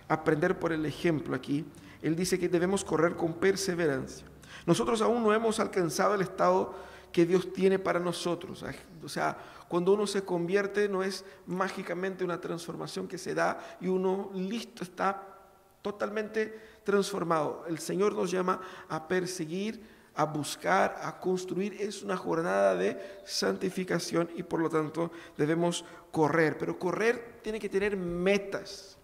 aprender 0.08 0.60
por 0.60 0.74
el 0.74 0.86
ejemplo 0.86 1.36
aquí, 1.36 1.66
Él 2.02 2.16
dice 2.16 2.38
que 2.38 2.50
debemos 2.50 2.84
correr 2.84 3.16
con 3.16 3.34
perseverancia. 3.34 4.29
Nosotros 4.70 5.02
aún 5.02 5.24
no 5.24 5.34
hemos 5.34 5.60
alcanzado 5.60 6.14
el 6.14 6.22
estado 6.22 6.76
que 7.12 7.26
Dios 7.26 7.52
tiene 7.54 7.80
para 7.80 8.00
nosotros. 8.00 8.64
O 9.04 9.10
sea, 9.10 9.36
cuando 9.68 9.94
uno 9.94 10.06
se 10.06 10.24
convierte 10.24 10.88
no 10.88 11.02
es 11.02 11.26
mágicamente 11.48 12.24
una 12.24 12.40
transformación 12.40 13.08
que 13.08 13.18
se 13.18 13.34
da 13.34 13.78
y 13.82 13.88
uno 13.88 14.30
listo 14.36 14.84
está 14.84 15.40
totalmente 15.82 16.84
transformado. 16.84 17.66
El 17.68 17.80
Señor 17.80 18.14
nos 18.14 18.30
llama 18.30 18.62
a 18.88 19.08
perseguir, 19.08 19.84
a 20.14 20.26
buscar, 20.26 21.00
a 21.02 21.20
construir. 21.20 21.74
Es 21.82 22.04
una 22.04 22.16
jornada 22.16 22.76
de 22.76 23.22
santificación 23.26 24.30
y 24.36 24.44
por 24.44 24.60
lo 24.60 24.70
tanto 24.70 25.12
debemos 25.36 25.84
correr. 26.12 26.60
Pero 26.60 26.78
correr 26.78 27.40
tiene 27.42 27.60
que 27.60 27.70
tener 27.70 27.98
metas. 27.98 29.00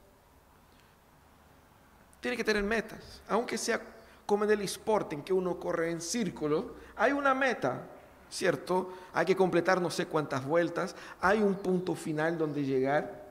Tiene 2.22 2.38
que 2.38 2.44
tener 2.44 2.64
metas. 2.64 3.24
Aunque 3.28 3.58
sea 3.58 3.95
como 4.26 4.44
en 4.44 4.52
el 4.52 4.70
en 5.12 5.24
que 5.24 5.34
uno 5.34 5.60
corre 5.60 5.92
en 5.92 6.02
círculo, 6.02 6.76
hay 6.96 7.12
una 7.12 7.34
meta. 7.34 7.90
¿Cierto? 8.30 8.92
Hay 9.14 9.26
que 9.26 9.36
completar 9.36 9.80
no 9.80 9.90
sé 9.90 10.08
cuántas 10.08 10.46
vueltas, 10.46 10.96
hay 11.22 11.42
un 11.42 11.56
punto 11.56 11.96
final 11.96 12.38
donde 12.38 12.64
llegar, 12.64 13.24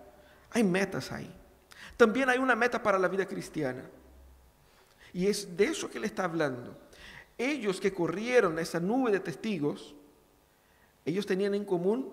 hay 0.51 0.63
metas 0.63 1.11
ahí. 1.11 1.31
También 1.97 2.31
hay 2.31 2.39
una 2.39 2.55
meta 2.55 2.83
para 2.83 2.99
la 2.99 3.09
vida 3.09 3.27
cristiana. 3.27 3.85
Y 5.13 5.27
es 5.27 5.57
de 5.57 5.65
eso 5.65 5.91
que 5.91 5.99
él 5.99 6.05
está 6.05 6.25
hablando. 6.25 6.77
Ellos 7.37 7.81
que 7.81 7.93
corrieron 7.93 8.59
esa 8.59 8.81
nube 8.81 9.11
de 9.11 9.21
testigos, 9.21 9.95
ellos 11.05 11.27
tenían 11.27 11.55
en 11.55 11.65
común 11.65 12.13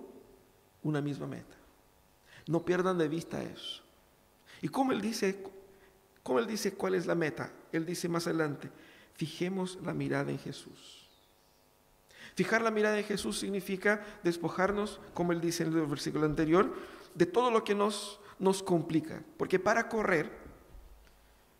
una 0.84 1.02
misma 1.02 1.28
meta. 1.28 1.56
No 2.48 2.64
pierdan 2.66 2.98
de 2.98 3.08
vista 3.08 3.42
eso. 3.42 3.84
¿Y 4.62 4.68
cómo 4.68 4.92
él 4.92 5.02
dice, 5.02 5.44
cómo 6.24 6.40
él 6.40 6.48
dice 6.48 6.74
cuál 6.74 6.96
es 6.96 7.06
la 7.06 7.16
meta? 7.16 7.51
Él 7.72 7.86
dice 7.86 8.10
más 8.10 8.28
adelante, 8.28 8.70
fijemos 9.13 9.78
la 9.84 9.94
mirada 9.94 10.32
en 10.32 10.40
Jesús. 10.40 11.01
Fijar 12.36 12.62
la 12.62 12.72
mirada 12.72 12.98
en 12.98 13.04
Jesús 13.04 13.40
significa 13.40 14.04
despojarnos, 14.24 15.00
como 15.13 15.32
él 15.32 15.42
dice 15.42 15.63
en 15.63 15.74
el 15.74 15.86
versículo 15.86 16.25
anterior, 16.25 16.74
de 17.13 17.25
todo 17.25 17.51
lo 17.51 17.63
que 17.63 17.75
nos, 17.75 18.20
nos 18.40 18.63
complica. 18.63 19.22
Porque 19.38 19.60
para 19.60 19.90
correr, 19.90 20.32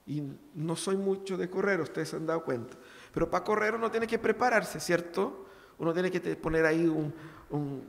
y 0.06 0.24
no 0.56 0.76
soy 0.76 0.96
mucho 0.96 1.38
de 1.38 1.50
correr, 1.50 1.82
ustedes 1.82 2.10
se 2.10 2.16
han 2.16 2.26
dado 2.26 2.44
cuenta. 2.44 2.78
Pero 3.14 3.30
para 3.30 3.44
correr 3.44 3.76
uno 3.76 3.92
tiene 3.92 4.08
que 4.08 4.18
prepararse, 4.18 4.80
¿cierto? 4.80 5.46
Uno 5.78 5.94
tiene 5.94 6.10
que 6.10 6.20
poner 6.36 6.66
ahí 6.66 6.86
un, 6.86 7.14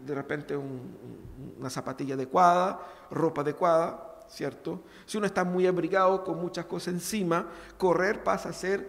de 0.05 0.14
repente 0.14 0.57
una 0.57 1.71
zapatilla 1.71 2.14
adecuada, 2.14 2.81
ropa 3.11 3.43
adecuada, 3.43 4.12
¿cierto? 4.33 4.83
Si 5.07 5.19
uno 5.19 5.27
está 5.27 5.45
muy 5.45 5.67
abrigado 5.67 6.25
con 6.25 6.41
muchas 6.41 6.65
cosas 6.67 6.95
encima, 6.95 7.47
correr 7.77 8.23
pasa 8.23 8.49
a 8.49 8.53
ser 8.53 8.89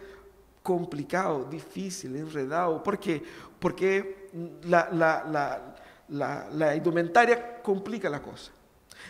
complicado, 0.63 1.45
difícil, 1.45 2.15
enredado. 2.15 2.81
¿Por 2.81 2.97
qué? 2.97 3.21
Porque 3.59 4.29
la, 4.63 4.89
la, 4.91 6.49
la 6.51 6.75
indumentaria 6.75 7.61
complica 7.61 8.09
la 8.09 8.21
cosa. 8.21 8.51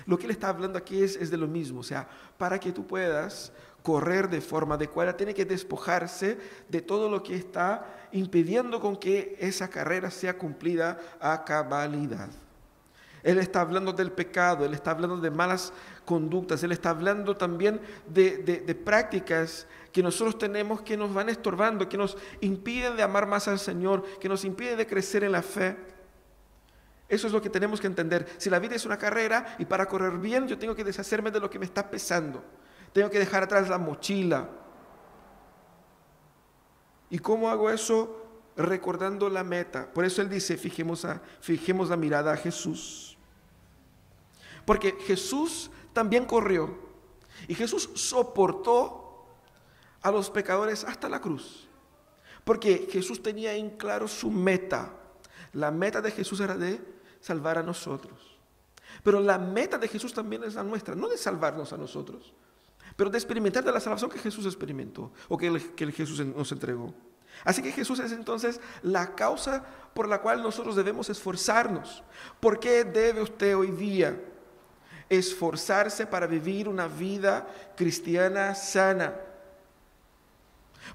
Lo 0.06 0.18
que 0.18 0.26
él 0.26 0.32
está 0.32 0.50
hablando 0.50 0.78
aquí 0.78 1.04
es, 1.04 1.16
es 1.16 1.30
de 1.30 1.38
lo 1.38 1.48
mismo, 1.48 1.82
o 1.82 1.84
sea, 1.84 2.08
para 2.38 2.60
que 2.60 2.72
tú 2.72 2.86
puedas 2.86 3.52
correr 3.84 4.30
de 4.30 4.42
forma 4.42 4.76
adecuada, 4.76 5.16
tiene 5.16 5.34
que 5.34 5.46
despojarse 5.46 6.38
de 6.70 6.82
todo 6.82 7.10
lo 7.10 7.22
que 7.22 7.36
está 7.36 7.86
impidiendo 8.12 8.80
con 8.80 8.96
que 8.96 9.36
esa 9.40 9.70
carrera 9.70 10.10
sea 10.10 10.38
cumplida 10.38 10.98
a 11.20 11.44
cabalidad. 11.44 12.30
Él 13.22 13.38
está 13.38 13.62
hablando 13.62 13.94
del 13.94 14.12
pecado, 14.12 14.66
él 14.66 14.74
está 14.74 14.92
hablando 14.92 15.18
de 15.18 15.32
malas 15.32 15.72
conductas, 16.06 16.64
él 16.64 16.72
está 16.72 16.90
hablando 16.90 17.38
también 17.38 17.80
de, 18.08 18.38
de, 18.38 18.76
prácticas 18.76 19.68
que 19.92 20.04
nosotros 20.04 20.38
tenemos 20.38 20.82
que 20.82 20.98
nos 20.98 21.14
van 21.14 21.30
estorbando, 21.30 21.88
que 21.88 21.98
nos 21.98 22.18
impiden 22.42 22.96
de 22.98 23.04
amar 23.04 23.28
más 23.28 23.48
al 23.48 23.60
Señor, 23.60 24.04
que 24.20 24.28
nos 24.28 24.44
impiden 24.44 24.78
de 24.78 24.88
crecer 24.88 25.24
en 25.24 25.32
la 25.32 25.42
fe. 25.42 25.76
Eso 27.08 27.28
es 27.28 27.34
lo 27.34 27.42
que 27.42 27.50
tenemos 27.50 27.80
que 27.80 27.88
entender. 27.88 28.28
Si 28.38 28.50
la 28.50 28.60
vida 28.60 28.76
es 28.76 28.86
una 28.86 28.98
carrera 28.98 29.56
y 29.60 29.66
para 29.66 29.86
correr 29.86 30.18
bien 30.18 30.48
yo 30.48 30.58
tengo 30.58 30.76
que 30.76 30.84
deshacerme 30.84 31.32
de 31.32 31.40
lo 31.40 31.50
que 31.50 31.60
me 31.60 31.66
está 31.66 31.90
pesando. 31.90 32.44
Tengo 32.92 33.10
que 33.10 33.20
dejar 33.20 33.44
atrás 33.44 33.70
la 33.70 33.78
mochila. 33.78 34.50
¿Y 37.10 37.20
cómo 37.20 37.50
hago 37.50 37.70
eso? 37.70 38.26
Recordando 38.58 39.30
la 39.30 39.44
meta. 39.44 39.92
Por 39.94 40.06
eso 40.06 40.22
él 40.22 40.30
dice, 40.30 40.58
fijemos, 40.58 41.06
a, 41.06 41.22
fijemos 41.42 41.90
la 41.90 41.98
mirada 41.98 42.34
a 42.34 42.38
Jesús. 42.38 43.18
Porque 44.66 44.96
Jesús 45.06 45.70
también 45.94 46.26
corrió. 46.26 46.78
Y 47.48 47.56
Jesús 47.56 47.90
soportó 47.96 49.26
a 50.02 50.12
los 50.12 50.30
pecadores 50.30 50.84
hasta 50.84 51.10
la 51.10 51.22
cruz. 51.22 51.68
Porque 52.44 52.88
Jesús 52.92 53.24
tenía 53.24 53.54
en 53.54 53.72
claro 53.78 54.08
su 54.08 54.30
meta. 54.30 54.94
La 55.54 55.72
meta 55.72 56.02
de 56.02 56.12
Jesús 56.12 56.40
era 56.42 56.58
de 56.58 56.82
salvar 57.22 57.58
a 57.58 57.64
nosotros. 57.64 58.38
Pero 59.04 59.20
la 59.22 59.38
meta 59.38 59.78
de 59.78 59.88
Jesús 59.88 60.14
también 60.14 60.44
es 60.44 60.56
la 60.56 60.64
nuestra, 60.64 60.96
no 60.96 61.08
de 61.08 61.18
salvarnos 61.18 61.74
a 61.74 61.78
nosotros, 61.78 62.34
pero 62.96 63.10
de 63.10 63.18
experimentar 63.18 63.64
de 63.64 63.72
la 63.72 63.80
salvación 63.80 64.12
que 64.12 64.20
Jesús 64.20 64.46
experimentó 64.46 65.12
o 65.30 65.38
que, 65.38 65.74
que 65.76 65.92
Jesús 65.92 66.24
nos 66.26 66.52
entregó. 66.52 66.94
Así 67.44 67.64
que 67.64 67.72
Jesús 67.72 68.00
es 68.00 68.12
entonces 68.12 68.62
la 68.84 69.16
causa 69.16 69.66
por 69.96 70.08
la 70.08 70.22
cual 70.22 70.44
nosotros 70.44 70.76
debemos 70.76 71.10
esforzarnos. 71.10 72.04
¿Por 72.40 72.60
qué 72.60 72.84
debe 72.84 73.22
usted 73.22 73.58
hoy 73.58 73.72
día 73.72 74.22
esforzarse 75.10 76.06
para 76.06 76.28
vivir 76.28 76.68
una 76.68 76.88
vida 76.88 77.48
cristiana 77.76 78.56
sana? 78.56 79.14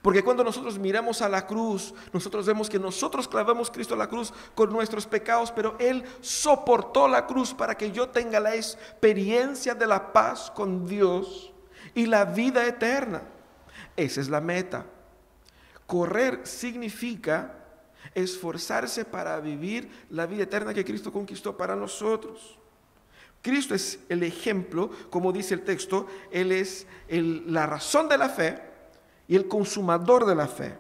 Porque 0.03 0.23
cuando 0.23 0.45
nosotros 0.45 0.79
miramos 0.79 1.23
a 1.23 1.29
la 1.29 1.47
cruz, 1.47 1.95
nosotros 2.13 2.47
vemos 2.47 2.69
que 2.69 2.79
nosotros 2.79 3.27
clavamos 3.27 3.71
Cristo 3.71 3.95
a 3.95 3.99
la 3.99 4.09
cruz 4.09 4.33
con 4.55 4.71
nuestros 4.71 5.07
pecados, 5.07 5.51
pero 5.51 5.77
Él 5.79 6.05
soportó 6.21 7.09
la 7.09 7.27
cruz 7.27 7.53
para 7.53 7.75
que 7.75 7.91
yo 7.91 8.09
tenga 8.09 8.39
la 8.39 8.55
experiencia 8.55 9.75
de 9.75 9.87
la 9.87 10.13
paz 10.13 10.51
con 10.51 10.87
Dios 10.87 11.53
y 11.95 12.07
la 12.07 12.25
vida 12.25 12.67
eterna. 12.67 13.23
Esa 13.97 14.21
es 14.21 14.29
la 14.29 14.41
meta. 14.41 14.87
Correr 15.87 16.47
significa 16.47 17.55
esforzarse 18.15 19.05
para 19.05 19.41
vivir 19.41 20.07
la 20.11 20.27
vida 20.27 20.45
eterna 20.45 20.75
que 20.75 20.85
Cristo 20.85 21.13
conquistó 21.13 21.57
para 21.57 21.75
nosotros. 21.75 22.59
Cristo 23.43 23.75
es 23.75 24.01
el 24.09 24.23
ejemplo, 24.23 24.91
como 25.11 25.33
dice 25.33 25.55
el 25.55 25.63
texto, 25.63 26.07
Él 26.31 26.53
es 26.53 26.87
la 27.09 27.67
razón 27.67 28.09
de 28.09 28.19
la 28.19 28.29
fe 28.29 28.61
y 29.27 29.37
el 29.37 29.47
consumador 29.47 30.27
de 30.27 30.35
la 30.35 30.49
fe. 30.49 30.77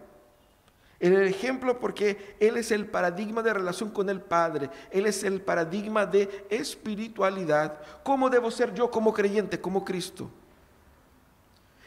El 1.00 1.17
ejemplo 1.29 1.79
porque 1.79 2.37
Él 2.41 2.57
es 2.57 2.73
el 2.73 2.87
paradigma 2.87 3.43
de 3.43 3.55
relación 3.55 3.91
con 3.91 4.09
el 4.09 4.21
Padre, 4.21 4.69
Él 4.91 5.07
es 5.07 5.23
el 5.23 5.41
paradigma 5.41 6.05
de 6.05 6.47
espiritualidad. 6.50 7.81
¿Cómo 8.03 8.29
debo 8.29 8.50
ser 8.50 8.75
yo 8.75 8.91
como 8.91 9.12
creyente, 9.12 9.61
como 9.61 9.85
Cristo? 9.85 10.29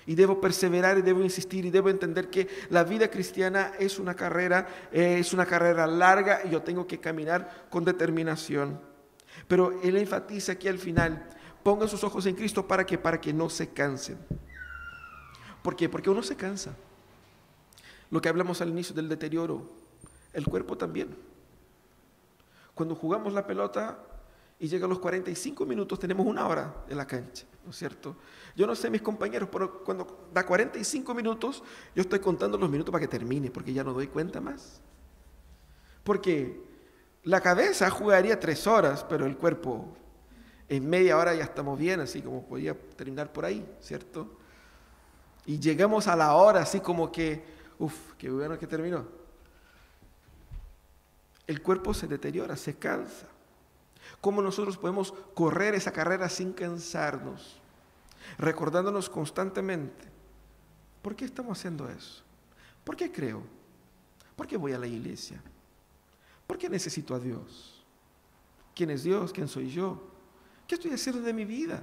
Y 0.06 0.16
debo 0.16 0.40
perseverar 0.40 0.98
y 0.98 1.02
debo 1.02 1.22
insistir 1.22 1.66
y 1.66 1.70
debo 1.70 1.90
entender 1.90 2.30
que 2.30 2.48
la 2.70 2.84
vida 2.84 3.10
cristiana 3.10 3.74
es 3.78 4.00
una 4.00 4.16
carrera, 4.16 4.68
eh, 4.92 5.18
es 5.20 5.34
una 5.34 5.46
carrera 5.46 5.86
larga 5.86 6.42
y 6.46 6.50
yo 6.50 6.62
tengo 6.62 6.88
que 6.88 7.00
caminar 7.00 7.68
con 7.70 7.84
determinación. 7.84 8.91
Pero 9.48 9.80
Él 9.82 9.98
enfatiza 9.98 10.54
aquí 10.54 10.68
al 10.68 10.80
final, 10.80 11.28
pongan 11.64 11.90
sus 11.90 12.04
ojos 12.04 12.26
en 12.26 12.36
Cristo 12.36 12.68
para 12.68 12.86
que, 12.86 12.98
para 12.98 13.20
que 13.20 13.34
no 13.34 13.50
se 13.50 13.70
cansen. 13.70 14.18
¿Por 15.62 15.76
qué? 15.76 15.90
Porque 15.90 16.10
uno 16.10 16.24
se 16.24 16.36
cansa. 16.36 16.76
Lo 18.10 18.22
que 18.22 18.30
hablamos 18.30 18.62
al 18.62 18.70
inicio 18.70 18.96
del 18.96 19.08
deterioro, 19.08 19.70
el 20.34 20.46
cuerpo 20.46 20.78
también. 20.78 21.16
Cuando 22.74 22.96
jugamos 22.96 23.34
la 23.34 23.46
pelota 23.46 24.00
y 24.60 24.68
llegan 24.68 24.90
los 24.90 25.00
45 25.00 25.66
minutos, 25.66 26.00
tenemos 26.00 26.26
una 26.26 26.48
hora 26.48 26.84
en 26.90 26.98
la 26.98 27.06
cancha, 27.06 27.46
¿no 27.64 27.72
es 27.72 27.78
cierto? 27.78 28.16
Yo 28.56 28.68
no 28.68 28.76
sé 28.76 28.90
mis 28.90 29.02
compañeros, 29.02 29.50
pero 29.52 29.84
cuando 29.84 30.30
da 30.34 30.46
45 30.46 31.14
minutos, 31.14 31.64
yo 31.96 32.02
estoy 32.02 32.20
contando 32.20 32.58
los 32.58 32.70
minutos 32.70 32.92
para 32.92 33.02
que 33.02 33.08
termine, 33.08 33.50
porque 33.50 33.74
ya 33.74 33.84
no 33.84 33.94
doy 33.94 34.08
cuenta 34.08 34.42
más. 34.42 34.82
Porque 36.04 36.71
la 37.24 37.42
cabeza 37.42 37.90
jugaría 37.90 38.40
tres 38.40 38.68
horas, 38.68 39.06
pero 39.08 39.26
el 39.26 39.38
cuerpo 39.38 39.96
en 40.70 40.90
media 40.90 41.18
hora 41.18 41.34
ya 41.36 41.44
estamos 41.44 41.78
bien, 41.78 42.00
así 42.00 42.22
como 42.22 42.46
podía 42.46 42.78
terminar 42.96 43.32
por 43.32 43.46
ahí, 43.46 43.66
¿cierto? 43.82 44.38
Y 45.46 45.60
llegamos 45.60 46.08
a 46.08 46.16
la 46.16 46.34
hora 46.34 46.62
así 46.62 46.80
como 46.80 47.12
que 47.12 47.44
Uf, 47.82 48.14
qué 48.20 48.30
bueno 48.30 48.60
que 48.60 48.68
terminó. 48.68 49.08
El 51.48 51.64
cuerpo 51.64 51.96
se 51.96 52.06
deteriora, 52.06 52.56
se 52.56 52.76
cansa. 52.78 53.26
¿Cómo 54.22 54.44
nosotros 54.44 54.78
podemos 54.78 55.12
correr 55.34 55.74
esa 55.74 55.92
carrera 55.92 56.30
sin 56.30 56.54
cansarnos? 56.54 57.60
Recordándonos 58.38 59.10
constantemente, 59.10 60.06
¿por 61.02 61.16
qué 61.16 61.26
estamos 61.26 61.58
haciendo 61.58 61.90
eso? 61.90 62.22
¿Por 62.84 62.96
qué 62.96 63.12
creo? 63.12 63.42
¿Por 64.36 64.46
qué 64.46 64.58
voy 64.58 64.74
a 64.74 64.78
la 64.78 64.86
iglesia? 64.86 65.42
¿Por 66.52 66.58
qué 66.58 66.68
necesito 66.68 67.16
a 67.16 67.20
Dios? 67.20 67.82
¿Quién 68.76 68.90
es 68.90 69.04
Dios? 69.04 69.32
¿Quién 69.32 69.48
soy 69.48 69.70
yo? 69.72 70.04
¿Qué 70.68 70.76
estoy 70.76 70.92
haciendo 70.92 71.22
de 71.22 71.32
mi 71.32 71.46
vida? 71.46 71.82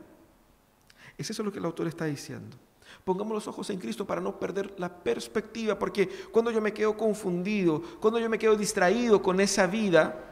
Es 1.16 1.30
eso 1.30 1.43
lo 1.43 1.50
que 1.50 1.58
el 1.58 1.64
autor 1.64 1.88
está 1.88 2.04
diciendo. 2.04 2.54
Pongamos 3.02 3.32
los 3.32 3.49
ojos 3.49 3.71
en 3.71 3.78
Cristo 3.78 4.06
para 4.06 4.21
no 4.21 4.38
perder 4.38 4.75
la 4.78 4.95
perspectiva, 4.95 5.78
porque 5.78 6.06
cuando 6.30 6.50
yo 6.50 6.60
me 6.60 6.75
quedo 6.75 6.99
confundido, 6.99 7.80
cuando 7.99 8.21
yo 8.21 8.28
me 8.28 8.38
quedo 8.38 8.56
distraído 8.56 9.23
con 9.23 9.40
esa 9.40 9.66
vida, 9.66 10.23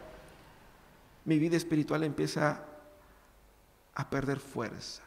mi 1.25 1.39
vida 1.39 1.57
espiritual 1.57 2.05
empieza 2.05 2.63
a 3.95 4.11
perder 4.11 4.39
fuerza. 4.39 5.03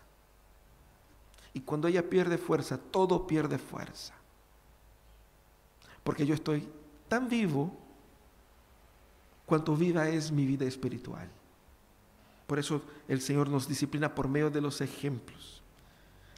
Y 1.53 1.61
cuando 1.61 1.87
ella 1.87 2.09
pierde 2.09 2.39
fuerza, 2.39 2.79
todo 2.79 3.27
pierde 3.27 3.59
fuerza. 3.59 4.15
Porque 6.03 6.25
yo 6.25 6.33
estoy 6.33 6.67
tan 7.07 7.29
vivo 7.29 7.88
cuanto 9.49 9.75
viva 9.75 10.07
es 10.07 10.31
mi 10.31 10.45
vida 10.45 10.65
espiritual. 10.65 11.27
Por 12.47 12.59
eso 12.59 12.81
el 13.07 13.19
Señor 13.19 13.49
nos 13.49 13.67
disciplina 13.67 14.15
por 14.15 14.27
medio 14.27 14.49
de 14.49 14.61
los 14.61 14.79
ejemplos. 14.79 15.61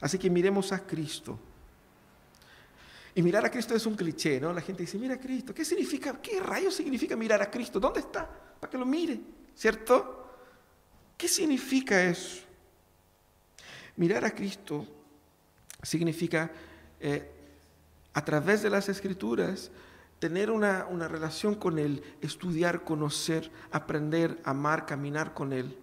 Así 0.00 0.18
que 0.18 0.28
miremos 0.28 0.72
a 0.72 0.84
Cristo. 0.84 1.38
Y 3.14 3.22
mirar 3.22 3.44
a 3.44 3.50
Cristo 3.50 3.74
es 3.74 3.86
un 3.86 3.94
cliché, 3.94 4.40
¿no? 4.40 4.52
La 4.52 4.62
gente 4.62 4.82
dice, 4.82 4.98
mira 4.98 5.14
a 5.14 5.20
Cristo. 5.20 5.54
¿Qué 5.54 5.64
significa? 5.64 6.20
¿Qué 6.20 6.40
rayos 6.40 6.74
significa 6.74 7.14
mirar 7.14 7.40
a 7.42 7.50
Cristo? 7.50 7.78
¿Dónde 7.78 8.00
está? 8.00 8.28
Para 8.58 8.70
que 8.70 8.78
lo 8.78 8.86
mire, 8.86 9.20
¿cierto? 9.54 10.26
¿Qué 11.16 11.28
significa 11.28 12.02
eso? 12.02 12.42
Mirar 13.96 14.24
a 14.24 14.34
Cristo 14.34 14.86
significa, 15.82 16.50
eh, 16.98 17.30
a 18.14 18.24
través 18.24 18.62
de 18.62 18.70
las 18.70 18.88
escrituras, 18.88 19.70
tener 20.22 20.52
una, 20.52 20.86
una 20.88 21.08
relación 21.08 21.56
con 21.56 21.80
Él, 21.80 22.00
estudiar, 22.20 22.84
conocer, 22.84 23.50
aprender, 23.72 24.38
amar, 24.44 24.86
caminar 24.86 25.34
con 25.34 25.52
Él. 25.52 25.76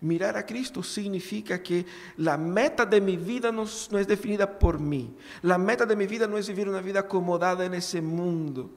Mirar 0.00 0.38
a 0.38 0.46
Cristo 0.46 0.82
significa 0.82 1.62
que 1.62 1.84
la 2.16 2.38
meta 2.38 2.86
de 2.86 2.98
mi 2.98 3.18
vida 3.18 3.52
no, 3.52 3.64
es 3.64 4.06
definida 4.08 4.58
por 4.58 4.80
mí. 4.80 5.14
La 5.42 5.58
meta 5.58 5.84
de 5.84 5.96
mi 5.96 6.06
vida 6.06 6.26
no 6.26 6.38
es 6.38 6.48
vivir 6.48 6.66
una 6.66 6.80
vida 6.80 7.00
acomodada 7.00 7.66
en 7.66 7.74
ese 7.74 8.00
mundo. 8.00 8.70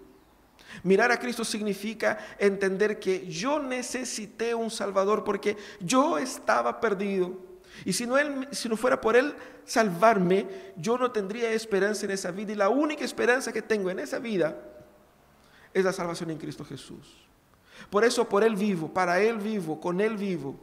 Mirar 0.83 1.13
a 1.13 1.19
Cristo 1.19 1.45
significa 1.45 2.17
entender 2.37 2.99
que 2.99 3.25
yo 3.25 3.59
necesité 3.59 4.53
un 4.53 4.69
Salvador 4.69 5.23
porque 5.23 5.55
yo 5.79 6.17
estaba 6.17 6.81
perdido. 6.81 7.52
Y 7.85 7.93
si 7.93 8.05
no, 8.05 8.17
él, 8.17 8.47
si 8.51 8.69
no 8.69 8.77
fuera 8.77 9.01
por 9.01 9.15
Él 9.15 9.35
salvarme, 9.65 10.47
yo 10.77 10.97
no 10.97 11.11
tendría 11.11 11.51
esperanza 11.51 12.05
en 12.05 12.11
esa 12.11 12.31
vida. 12.31 12.53
Y 12.53 12.55
la 12.55 12.69
única 12.69 13.03
esperanza 13.03 13.51
que 13.51 13.61
tengo 13.61 13.89
en 13.89 13.99
esa 13.99 14.19
vida 14.19 14.57
es 15.73 15.83
la 15.83 15.91
salvación 15.91 16.29
en 16.31 16.37
Cristo 16.37 16.63
Jesús. 16.63 17.23
Por 17.89 18.03
eso 18.03 18.27
por 18.27 18.43
Él 18.43 18.55
vivo, 18.55 18.93
para 18.93 19.19
Él 19.21 19.37
vivo, 19.37 19.79
con 19.79 19.99
Él 19.99 20.17
vivo. 20.17 20.59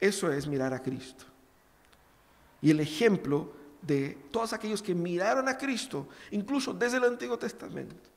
Eso 0.00 0.32
es 0.32 0.46
mirar 0.46 0.72
a 0.72 0.82
Cristo. 0.82 1.24
Y 2.60 2.70
el 2.70 2.80
ejemplo 2.80 3.52
de 3.82 4.18
todos 4.30 4.52
aquellos 4.52 4.82
que 4.82 4.94
miraron 4.94 5.48
a 5.48 5.58
Cristo, 5.58 6.08
incluso 6.30 6.72
desde 6.72 6.96
el 6.96 7.04
Antiguo 7.04 7.38
Testamento, 7.38 8.11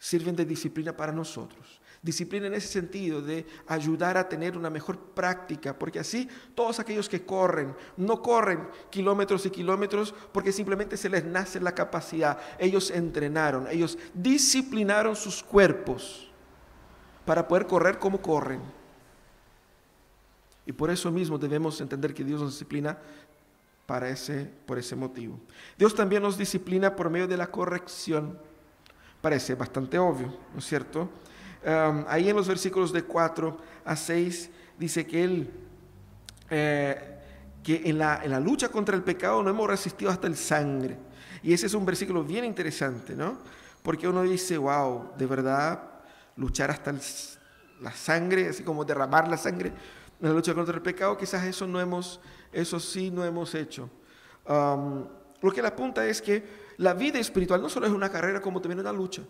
sirven 0.00 0.34
de 0.34 0.46
disciplina 0.46 0.96
para 0.96 1.12
nosotros. 1.12 1.80
Disciplina 2.02 2.46
en 2.46 2.54
ese 2.54 2.68
sentido 2.68 3.20
de 3.20 3.44
ayudar 3.66 4.16
a 4.16 4.26
tener 4.26 4.56
una 4.56 4.70
mejor 4.70 4.98
práctica, 4.98 5.78
porque 5.78 5.98
así 5.98 6.26
todos 6.54 6.80
aquellos 6.80 7.10
que 7.10 7.26
corren, 7.26 7.76
no 7.98 8.22
corren 8.22 8.66
kilómetros 8.88 9.44
y 9.44 9.50
kilómetros 9.50 10.14
porque 10.32 10.50
simplemente 10.50 10.96
se 10.96 11.10
les 11.10 11.22
nace 11.26 11.60
la 11.60 11.74
capacidad. 11.74 12.38
Ellos 12.58 12.90
entrenaron, 12.90 13.68
ellos 13.70 13.98
disciplinaron 14.14 15.14
sus 15.14 15.42
cuerpos 15.42 16.32
para 17.26 17.46
poder 17.46 17.66
correr 17.66 17.98
como 17.98 18.22
corren. 18.22 18.62
Y 20.64 20.72
por 20.72 20.90
eso 20.90 21.10
mismo 21.10 21.36
debemos 21.36 21.78
entender 21.82 22.14
que 22.14 22.24
Dios 22.24 22.40
nos 22.40 22.52
disciplina 22.52 22.96
para 23.84 24.08
ese, 24.08 24.50
por 24.64 24.78
ese 24.78 24.96
motivo. 24.96 25.38
Dios 25.76 25.94
también 25.94 26.22
nos 26.22 26.38
disciplina 26.38 26.96
por 26.96 27.10
medio 27.10 27.28
de 27.28 27.36
la 27.36 27.50
corrección. 27.50 28.38
Parece 29.20 29.54
bastante 29.54 29.98
obvio, 29.98 30.28
¿no 30.52 30.58
es 30.58 30.66
cierto? 30.66 31.08
ahí 32.08 32.30
en 32.30 32.36
los 32.36 32.48
versículos 32.48 32.90
de 32.90 33.02
4 33.02 33.58
a 33.84 33.94
6 33.94 34.50
dice 34.78 35.06
que 35.06 35.24
Él, 35.24 35.50
eh, 36.48 37.18
que 37.62 37.82
en 37.84 37.98
la, 37.98 38.24
en 38.24 38.30
la 38.30 38.40
lucha 38.40 38.70
contra 38.70 38.96
el 38.96 39.02
pecado 39.02 39.42
no 39.42 39.50
hemos 39.50 39.68
resistido 39.68 40.10
hasta 40.10 40.26
el 40.26 40.36
sangre. 40.36 40.96
Y 41.42 41.52
ese 41.52 41.66
es 41.66 41.74
un 41.74 41.84
versículo 41.84 42.24
bien 42.24 42.44
interesante, 42.44 43.14
¿no? 43.14 43.38
Porque 43.82 44.08
uno 44.08 44.22
dice, 44.22 44.56
wow, 44.58 45.12
de 45.16 45.26
verdad, 45.26 45.82
luchar 46.36 46.70
hasta 46.70 46.94
la 47.80 47.92
sangre, 47.92 48.48
así 48.48 48.62
como 48.62 48.84
derramar 48.84 49.28
la 49.28 49.36
sangre, 49.36 49.72
en 50.20 50.28
la 50.28 50.34
lucha 50.34 50.54
contra 50.54 50.74
el 50.74 50.82
pecado, 50.82 51.16
quizás 51.16 51.44
eso, 51.44 51.66
no 51.66 51.80
hemos, 51.80 52.20
eso 52.52 52.78
sí 52.78 53.10
no 53.10 53.24
hemos 53.24 53.54
hecho. 53.54 53.88
lo 54.46 55.52
que 55.52 55.62
le 55.62 55.68
apunta 55.68 56.06
es 56.06 56.20
que 56.20 56.69
la 56.80 56.94
vida 56.94 57.18
espiritual 57.18 57.60
no 57.60 57.68
solo 57.68 57.86
es 57.86 57.92
una 57.92 58.10
carrera, 58.10 58.40
como 58.40 58.58
también 58.58 58.80
una 58.80 58.92
lucha. 58.92 59.22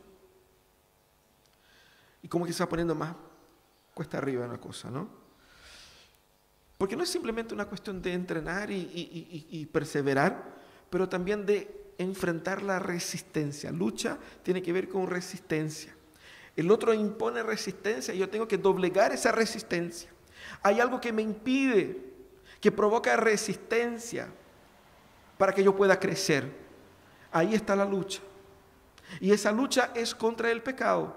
Y 2.23 2.29
como 2.29 2.47
que 2.47 2.53
se 2.53 2.63
va 2.63 2.69
poniendo 2.69 2.95
más 2.95 3.17
cuesta 3.93 4.19
arriba 4.19 4.47
la 4.47 4.59
cosa, 4.59 4.89
¿no? 4.89 5.09
Porque 6.79 6.95
no 6.95 7.03
es 7.03 7.09
simplemente 7.09 7.53
una 7.53 7.65
cuestión 7.65 8.01
de 8.01 8.13
entrenar 8.13 8.71
y 8.71 9.69
perseverar, 9.73 10.61
pero 10.91 11.09
también 11.09 11.45
de 11.45 11.93
enfrentar 11.99 12.63
la 12.63 12.79
resistencia. 12.79 13.73
Lucha 13.73 14.17
tiene 14.45 14.63
que 14.63 14.73
ver 14.73 14.89
con 14.89 15.09
resistencia. 15.09 15.93
El 16.55 16.71
otro 16.71 16.95
impone 16.95 17.43
resistencia 17.43 18.15
y 18.15 18.19
yo 18.19 18.31
tengo 18.31 18.47
que 18.47 18.59
doblegar 18.59 19.13
esa 19.13 19.33
resistencia. 19.33 20.09
Hay 20.63 20.79
algo 20.79 21.01
que 21.01 21.13
me 21.13 21.23
impide, 21.23 22.15
que 22.61 22.71
provoca 22.71 23.17
resistencia 23.17 24.29
para 25.37 25.53
que 25.53 25.65
yo 25.65 25.75
pueda 25.75 25.99
crecer. 25.99 26.70
Ahí 27.33 27.55
está 27.55 27.77
la 27.77 27.85
lucha. 27.85 28.21
Y 29.21 29.33
esa 29.33 29.53
lucha 29.53 29.91
es 29.95 30.15
contra 30.15 30.51
el 30.51 30.63
pecado. 30.63 31.17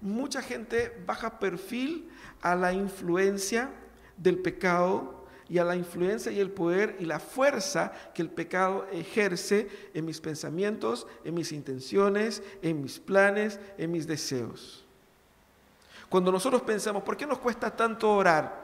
Mucha 0.00 0.42
gente 0.42 1.00
baja 1.06 1.38
perfil 1.38 2.10
a 2.40 2.54
la 2.56 2.72
influencia 2.72 3.70
del 4.16 4.38
pecado 4.38 5.22
y 5.48 5.58
a 5.58 5.64
la 5.64 5.76
influencia 5.76 6.32
y 6.32 6.40
el 6.40 6.50
poder 6.50 6.96
y 6.98 7.04
la 7.04 7.20
fuerza 7.20 7.92
que 8.14 8.22
el 8.22 8.30
pecado 8.30 8.86
ejerce 8.90 9.68
en 9.94 10.04
mis 10.04 10.20
pensamientos, 10.20 11.06
en 11.24 11.34
mis 11.34 11.52
intenciones, 11.52 12.42
en 12.62 12.82
mis 12.82 12.98
planes, 12.98 13.60
en 13.78 13.92
mis 13.92 14.06
deseos. 14.06 14.84
Cuando 16.08 16.32
nosotros 16.32 16.62
pensamos, 16.62 17.02
¿por 17.02 17.16
qué 17.16 17.26
nos 17.26 17.38
cuesta 17.38 17.74
tanto 17.74 18.10
orar? 18.10 18.61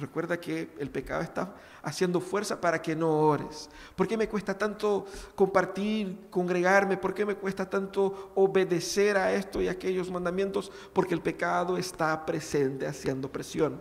Recuerda 0.00 0.40
que 0.40 0.70
el 0.78 0.88
pecado 0.90 1.20
está 1.20 1.54
haciendo 1.82 2.20
fuerza 2.20 2.58
para 2.58 2.80
que 2.80 2.96
no 2.96 3.10
ores. 3.10 3.68
¿Por 3.94 4.08
qué 4.08 4.16
me 4.16 4.28
cuesta 4.28 4.56
tanto 4.56 5.06
compartir, 5.34 6.16
congregarme? 6.30 6.96
¿Por 6.96 7.12
qué 7.12 7.26
me 7.26 7.34
cuesta 7.34 7.68
tanto 7.68 8.32
obedecer 8.34 9.18
a 9.18 9.32
esto 9.32 9.60
y 9.60 9.68
a 9.68 9.72
aquellos 9.72 10.10
mandamientos? 10.10 10.72
Porque 10.94 11.12
el 11.12 11.20
pecado 11.20 11.76
está 11.76 12.24
presente 12.24 12.86
haciendo 12.86 13.30
presión. 13.30 13.80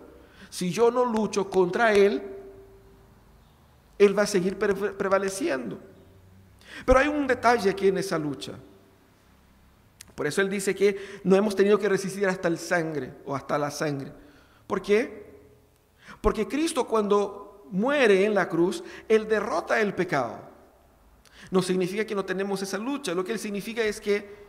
Si 0.49 0.71
yo 0.71 0.91
no 0.91 1.05
lucho 1.05 1.49
contra 1.49 1.93
él, 1.93 2.21
él 3.97 4.17
va 4.17 4.23
a 4.23 4.27
seguir 4.27 4.57
prevaleciendo. 4.57 5.79
Pero 6.85 6.99
hay 6.99 7.07
un 7.07 7.27
detalle 7.27 7.69
aquí 7.69 7.87
en 7.87 7.97
esa 7.97 8.19
lucha. 8.19 8.53
Por 10.15 10.27
eso 10.27 10.41
él 10.41 10.49
dice 10.49 10.75
que 10.75 11.21
no 11.23 11.37
hemos 11.37 11.55
tenido 11.55 11.79
que 11.79 11.87
resistir 11.87 12.27
hasta 12.27 12.49
el 12.49 12.57
sangre 12.57 13.13
o 13.25 13.33
hasta 13.33 13.57
la 13.57 13.71
sangre. 13.71 14.11
¿Por 14.67 14.81
qué? 14.81 15.28
Porque 16.21 16.47
Cristo 16.47 16.87
cuando 16.87 17.65
muere 17.71 18.25
en 18.25 18.33
la 18.33 18.49
cruz, 18.49 18.83
Él 19.07 19.27
derrota 19.27 19.79
el 19.79 19.93
pecado. 19.93 20.39
No 21.51 21.61
significa 21.61 22.05
que 22.05 22.15
no 22.15 22.25
tenemos 22.25 22.61
esa 22.61 22.77
lucha, 22.77 23.13
lo 23.13 23.23
que 23.23 23.31
Él 23.31 23.39
significa 23.39 23.81
es 23.81 23.99
que 23.99 24.47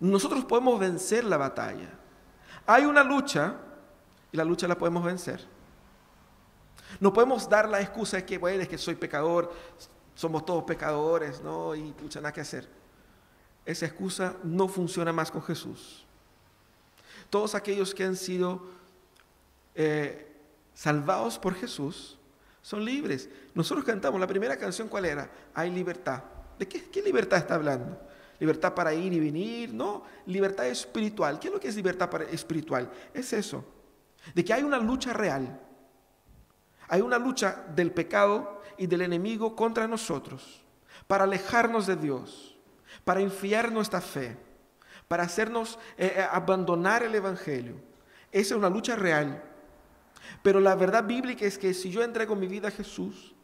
nosotros 0.00 0.44
podemos 0.44 0.78
vencer 0.78 1.24
la 1.24 1.36
batalla. 1.36 1.90
Hay 2.66 2.84
una 2.84 3.02
lucha 3.02 3.56
y 4.32 4.36
la 4.36 4.44
lucha 4.44 4.68
la 4.68 4.76
podemos 4.76 5.04
vencer. 5.04 5.44
No 7.00 7.12
podemos 7.12 7.48
dar 7.48 7.68
la 7.68 7.80
excusa 7.80 8.18
de 8.18 8.24
que, 8.24 8.38
bueno, 8.38 8.62
es 8.62 8.68
que 8.68 8.78
soy 8.78 8.94
pecador, 8.94 9.52
somos 10.14 10.44
todos 10.44 10.64
pecadores, 10.64 11.40
¿no? 11.42 11.74
Y 11.74 11.94
lucha, 12.00 12.20
nada 12.20 12.32
que 12.32 12.40
hacer. 12.40 12.68
Esa 13.64 13.86
excusa 13.86 14.36
no 14.42 14.68
funciona 14.68 15.12
más 15.12 15.30
con 15.30 15.42
Jesús. 15.42 16.06
Todos 17.30 17.54
aquellos 17.54 17.94
que 17.94 18.04
han 18.04 18.16
sido 18.16 18.62
eh, 19.74 20.27
salvados 20.78 21.40
por 21.40 21.56
Jesús, 21.56 22.16
son 22.62 22.84
libres. 22.84 23.28
Nosotros 23.52 23.84
cantamos, 23.84 24.20
la 24.20 24.28
primera 24.28 24.56
canción, 24.56 24.86
¿cuál 24.86 25.06
era? 25.06 25.28
Hay 25.52 25.72
libertad. 25.72 26.22
¿De 26.56 26.68
qué, 26.68 27.02
libertad 27.02 27.40
está 27.40 27.56
hablando? 27.56 28.00
Libertad 28.38 28.74
para 28.74 28.94
ir 28.94 29.12
y 29.12 29.18
venir, 29.18 29.74
no, 29.74 30.04
libertad 30.26 30.68
espiritual. 30.68 31.40
¿Qué 31.40 31.48
es 31.48 31.52
lo 31.52 31.58
que 31.58 31.66
es 31.66 31.74
libertad 31.74 32.22
espiritual? 32.30 32.88
Es 33.12 33.32
eso, 33.32 33.64
de 34.32 34.44
que 34.44 34.54
hay 34.54 34.62
una 34.62 34.78
lucha 34.78 35.12
real. 35.12 35.60
Hay 36.86 37.00
una 37.00 37.18
lucha 37.18 37.64
del 37.74 37.90
pecado 37.90 38.62
y 38.76 38.86
del 38.86 39.00
enemigo 39.00 39.56
contra 39.56 39.88
nosotros, 39.88 40.62
para 41.08 41.24
alejarnos 41.24 41.88
de 41.88 41.96
Dios, 41.96 42.56
para 43.02 43.20
enfiar 43.20 43.72
nuestra 43.72 44.00
fe, 44.00 44.36
para 45.08 45.24
hacernos 45.24 45.76
eh, 45.96 46.14
eh, 46.18 46.26
abandonar 46.30 47.02
el 47.02 47.16
Evangelio. 47.16 47.74
Esa 48.30 48.54
es 48.54 48.58
una 48.58 48.70
lucha 48.70 48.94
real. 48.94 49.42
Pero 50.42 50.60
la 50.60 50.74
verdad 50.74 51.04
bíblica 51.04 51.44
es 51.44 51.58
que 51.58 51.74
si 51.74 51.90
yo 51.90 52.02
entrego 52.02 52.36
mi 52.36 52.46
vida 52.46 52.68
a 52.68 52.72
Jesús, 52.72 53.34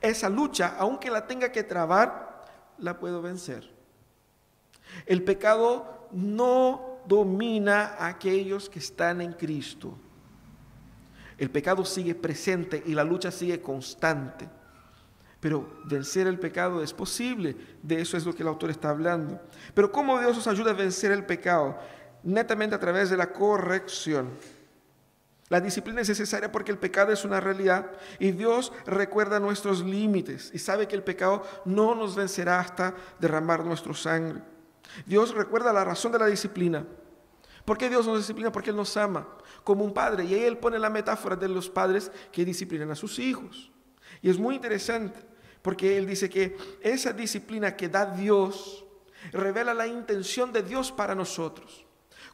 esa 0.00 0.28
lucha, 0.28 0.76
aunque 0.78 1.10
la 1.10 1.26
tenga 1.26 1.52
que 1.52 1.62
trabar, 1.62 2.46
la 2.78 2.98
puedo 2.98 3.22
vencer. 3.22 3.70
El 5.06 5.22
pecado 5.22 6.08
no 6.12 7.00
domina 7.06 7.94
a 7.98 8.08
aquellos 8.08 8.68
que 8.68 8.78
están 8.78 9.20
en 9.20 9.32
Cristo. 9.32 9.96
El 11.38 11.50
pecado 11.50 11.84
sigue 11.84 12.14
presente 12.14 12.82
y 12.84 12.94
la 12.94 13.04
lucha 13.04 13.30
sigue 13.30 13.62
constante. 13.62 14.48
Pero 15.40 15.80
vencer 15.84 16.26
el 16.26 16.38
pecado 16.38 16.82
es 16.82 16.92
posible. 16.92 17.56
De 17.82 18.00
eso 18.00 18.16
es 18.16 18.26
lo 18.26 18.34
que 18.34 18.42
el 18.42 18.48
autor 18.48 18.70
está 18.70 18.90
hablando. 18.90 19.40
Pero 19.74 19.90
¿cómo 19.90 20.18
Dios 20.18 20.36
nos 20.36 20.46
ayuda 20.46 20.72
a 20.72 20.74
vencer 20.74 21.12
el 21.12 21.24
pecado? 21.24 21.78
Netamente 22.22 22.74
a 22.74 22.80
través 22.80 23.08
de 23.08 23.16
la 23.16 23.32
corrección. 23.32 24.28
La 25.50 25.60
disciplina 25.60 26.00
es 26.00 26.08
necesaria 26.08 26.52
porque 26.52 26.70
el 26.70 26.78
pecado 26.78 27.12
es 27.12 27.24
una 27.24 27.40
realidad 27.40 27.90
y 28.20 28.30
Dios 28.30 28.72
recuerda 28.86 29.40
nuestros 29.40 29.84
límites 29.84 30.52
y 30.54 30.60
sabe 30.60 30.86
que 30.86 30.94
el 30.94 31.02
pecado 31.02 31.42
no 31.64 31.96
nos 31.96 32.14
vencerá 32.14 32.60
hasta 32.60 32.94
derramar 33.18 33.64
nuestra 33.64 33.92
sangre. 33.92 34.40
Dios 35.06 35.34
recuerda 35.34 35.72
la 35.72 35.84
razón 35.84 36.12
de 36.12 36.20
la 36.20 36.26
disciplina. 36.26 36.86
¿Por 37.64 37.76
qué 37.76 37.88
Dios 37.88 38.06
nos 38.06 38.18
disciplina? 38.18 38.52
Porque 38.52 38.70
Él 38.70 38.76
nos 38.76 38.96
ama 38.96 39.26
como 39.64 39.84
un 39.84 39.92
padre. 39.92 40.24
Y 40.24 40.34
ahí 40.34 40.44
Él 40.44 40.56
pone 40.56 40.78
la 40.78 40.88
metáfora 40.88 41.34
de 41.34 41.48
los 41.48 41.68
padres 41.68 42.12
que 42.30 42.44
disciplinan 42.44 42.92
a 42.92 42.94
sus 42.94 43.18
hijos. 43.18 43.72
Y 44.22 44.30
es 44.30 44.38
muy 44.38 44.54
interesante 44.54 45.18
porque 45.62 45.98
Él 45.98 46.06
dice 46.06 46.30
que 46.30 46.56
esa 46.80 47.12
disciplina 47.12 47.76
que 47.76 47.88
da 47.88 48.06
Dios 48.06 48.84
revela 49.32 49.74
la 49.74 49.88
intención 49.88 50.52
de 50.52 50.62
Dios 50.62 50.92
para 50.92 51.16
nosotros. 51.16 51.84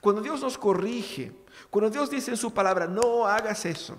Cuando 0.02 0.20
Dios 0.20 0.42
nos 0.42 0.58
corrige, 0.58 1.32
cuando 1.70 1.90
Dios 1.90 2.10
dice 2.10 2.30
en 2.30 2.36
su 2.36 2.52
palabra, 2.52 2.86
no 2.86 3.26
hagas 3.26 3.64
eso, 3.66 3.96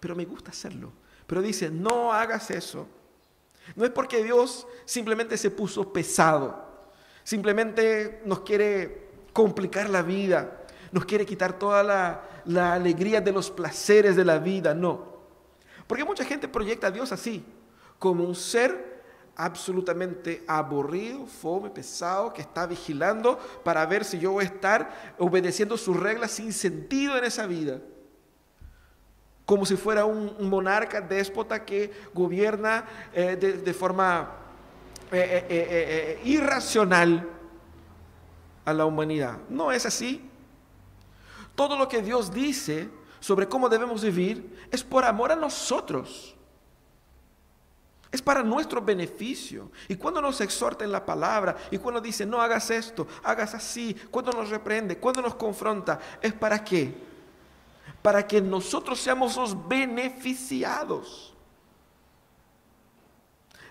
pero 0.00 0.14
me 0.14 0.24
gusta 0.24 0.50
hacerlo, 0.50 0.92
pero 1.26 1.42
dice, 1.42 1.70
no 1.70 2.12
hagas 2.12 2.50
eso, 2.50 2.86
no 3.74 3.84
es 3.84 3.90
porque 3.90 4.22
Dios 4.22 4.66
simplemente 4.84 5.36
se 5.36 5.50
puso 5.50 5.92
pesado, 5.92 6.64
simplemente 7.24 8.22
nos 8.24 8.40
quiere 8.40 9.08
complicar 9.32 9.90
la 9.90 10.02
vida, 10.02 10.64
nos 10.92 11.04
quiere 11.04 11.26
quitar 11.26 11.58
toda 11.58 11.82
la, 11.82 12.22
la 12.44 12.74
alegría 12.74 13.20
de 13.20 13.32
los 13.32 13.50
placeres 13.50 14.16
de 14.16 14.24
la 14.24 14.38
vida, 14.38 14.72
no. 14.72 15.16
Porque 15.86 16.04
mucha 16.04 16.24
gente 16.24 16.48
proyecta 16.48 16.86
a 16.88 16.90
Dios 16.90 17.12
así, 17.12 17.44
como 17.98 18.24
un 18.24 18.34
ser 18.34 18.95
absolutamente 19.36 20.42
aburrido, 20.46 21.26
fome, 21.26 21.70
pesado, 21.70 22.32
que 22.32 22.40
está 22.40 22.66
vigilando 22.66 23.38
para 23.62 23.84
ver 23.86 24.04
si 24.04 24.18
yo 24.18 24.32
voy 24.32 24.44
a 24.44 24.48
estar 24.48 25.14
obedeciendo 25.18 25.76
sus 25.76 25.96
reglas 25.96 26.30
sin 26.32 26.52
sentido 26.52 27.16
en 27.16 27.24
esa 27.24 27.46
vida. 27.46 27.80
Como 29.44 29.64
si 29.64 29.76
fuera 29.76 30.04
un, 30.04 30.48
monarca 30.48 31.00
déspota 31.00 31.64
que 31.64 31.92
gobierna 32.12 32.84
eh, 33.12 33.36
de, 33.36 33.74
forma 33.74 34.30
eh, 35.12 35.46
eh, 35.48 36.20
irracional 36.24 37.28
a 38.64 38.72
la 38.72 38.86
humanidad. 38.86 39.38
No 39.48 39.70
es 39.70 39.86
así. 39.86 40.28
Todo 41.54 41.76
lo 41.78 41.88
que 41.88 42.02
Dios 42.02 42.32
dice 42.32 42.90
sobre 43.20 43.48
cómo 43.48 43.68
debemos 43.68 44.02
vivir 44.02 44.68
es 44.70 44.82
por 44.82 45.04
amor 45.04 45.32
a 45.32 45.36
nosotros. 45.36 46.35
Es 48.16 48.22
para 48.22 48.42
nuestro 48.42 48.80
beneficio. 48.80 49.70
Y 49.88 49.96
cuando 49.96 50.22
nos 50.22 50.40
exhorta 50.40 50.86
en 50.86 50.90
la 50.90 51.04
palabra, 51.04 51.54
y 51.70 51.76
cuando 51.76 52.00
dice, 52.00 52.24
no 52.24 52.40
hagas 52.40 52.70
esto, 52.70 53.06
hagas 53.22 53.54
así, 53.54 53.94
cuando 54.10 54.32
nos 54.32 54.48
reprende, 54.48 54.96
cuando 54.96 55.20
nos 55.20 55.34
confronta, 55.34 56.00
¿es 56.22 56.32
para 56.32 56.64
qué? 56.64 56.96
Para 58.00 58.26
que 58.26 58.40
nosotros 58.40 58.98
seamos 58.98 59.36
los 59.36 59.68
beneficiados. 59.68 61.34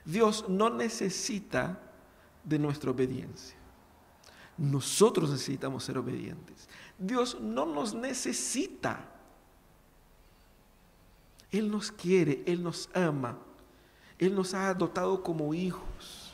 Dios 0.06 0.48
no 0.48 0.70
necesita 0.70 1.80
de 2.44 2.60
nuestra 2.60 2.92
obediencia. 2.92 3.58
Nosotros 4.60 5.32
necesitamos 5.32 5.86
ser 5.86 5.98
obedientes. 5.98 6.70
Dios 7.00 7.42
no 7.42 7.66
nos 7.66 7.96
necesita. 7.96 9.10
Él 11.50 11.72
nos 11.72 11.92
quiere, 11.92 12.44
Él 12.46 12.62
nos 12.62 12.92
ama. 12.94 13.40
Él 14.20 14.34
nos 14.34 14.54
ha 14.54 14.70
adoptado 14.70 15.22
como 15.24 15.54
hijos 15.54 16.34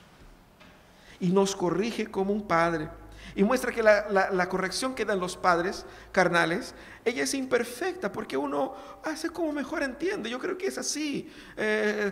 y 1.20 1.30
nos 1.30 1.56
corrige 1.56 2.08
como 2.08 2.34
un 2.34 2.48
padre. 2.48 2.90
Y 3.36 3.44
muestra 3.44 3.72
que 3.72 3.82
la, 3.82 4.50
corrección 4.50 4.94
que 4.94 5.06
dan 5.06 5.20
los 5.20 5.38
padres 5.38 5.86
carnales, 6.12 6.76
ella 7.06 7.24
es 7.24 7.34
imperfecta 7.34 8.12
porque 8.12 8.36
uno 8.36 8.74
hace 9.04 9.30
como 9.30 9.54
mejor 9.54 9.84
entiende. 9.84 10.30
Yo 10.30 10.40
creo 10.40 10.58
que 10.58 10.68
es 10.68 10.78
así. 10.78 11.32
Eh, 11.56 12.12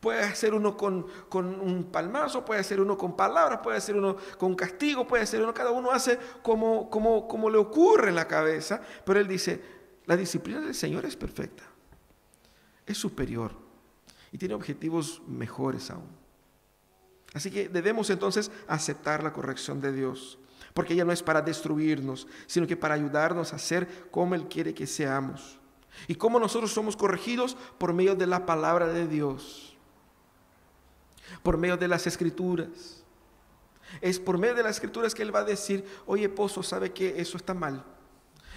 puede 0.00 0.22
hacer 0.22 0.52
uno 0.52 0.76
con, 0.76 1.06
un 1.32 1.88
palmazo, 1.92 2.44
puede 2.44 2.60
hacer 2.60 2.80
uno 2.80 2.98
con 2.98 3.14
palabras, 3.14 3.60
puede 3.62 3.76
hacer 3.76 3.94
uno 3.94 4.16
con 4.36 4.56
castigo, 4.56 5.06
puede 5.06 5.22
hacer 5.22 5.40
uno, 5.40 5.54
cada 5.54 5.70
uno 5.70 5.92
hace 5.92 6.18
como, 6.42 6.90
como, 6.90 7.28
como 7.28 7.48
le 7.48 7.58
ocurre 7.58 8.08
en 8.08 8.16
la 8.16 8.26
cabeza. 8.26 8.80
Pero 9.04 9.20
él 9.20 9.28
dice, 9.28 9.62
la 10.06 10.16
disciplina 10.16 10.60
del 10.60 10.74
Señor 10.74 11.04
es 11.04 11.14
perfecta, 11.14 11.62
es 12.84 12.98
superior 12.98 13.71
y 14.32 14.38
tiene 14.38 14.54
objetivos 14.54 15.22
mejores 15.28 15.90
aún. 15.90 16.08
Así 17.34 17.50
que 17.50 17.68
debemos 17.68 18.10
entonces 18.10 18.50
aceptar 18.66 19.22
la 19.22 19.32
corrección 19.32 19.80
de 19.80 19.92
Dios, 19.92 20.38
porque 20.74 20.94
ella 20.94 21.04
no 21.04 21.12
es 21.12 21.22
para 21.22 21.42
destruirnos, 21.42 22.26
sino 22.46 22.66
que 22.66 22.76
para 22.76 22.94
ayudarnos 22.94 23.52
a 23.52 23.58
ser 23.58 24.08
como 24.10 24.34
Él 24.34 24.48
quiere 24.48 24.74
que 24.74 24.86
seamos. 24.86 25.58
Y 26.08 26.14
cómo 26.14 26.40
nosotros 26.40 26.72
somos 26.72 26.96
corregidos 26.96 27.56
por 27.78 27.92
medio 27.92 28.14
de 28.14 28.26
la 28.26 28.46
palabra 28.46 28.86
de 28.86 29.06
Dios, 29.06 29.76
por 31.42 31.58
medio 31.58 31.76
de 31.76 31.88
las 31.88 32.06
escrituras. 32.06 33.04
Es 34.00 34.18
por 34.18 34.38
medio 34.38 34.54
de 34.54 34.62
las 34.62 34.76
escrituras 34.76 35.14
que 35.14 35.22
Él 35.22 35.34
va 35.34 35.40
a 35.40 35.44
decir, 35.44 35.84
oye, 36.06 36.28
pozo, 36.30 36.62
sabe 36.62 36.92
que 36.92 37.20
eso 37.20 37.36
está 37.36 37.52
mal. 37.52 37.84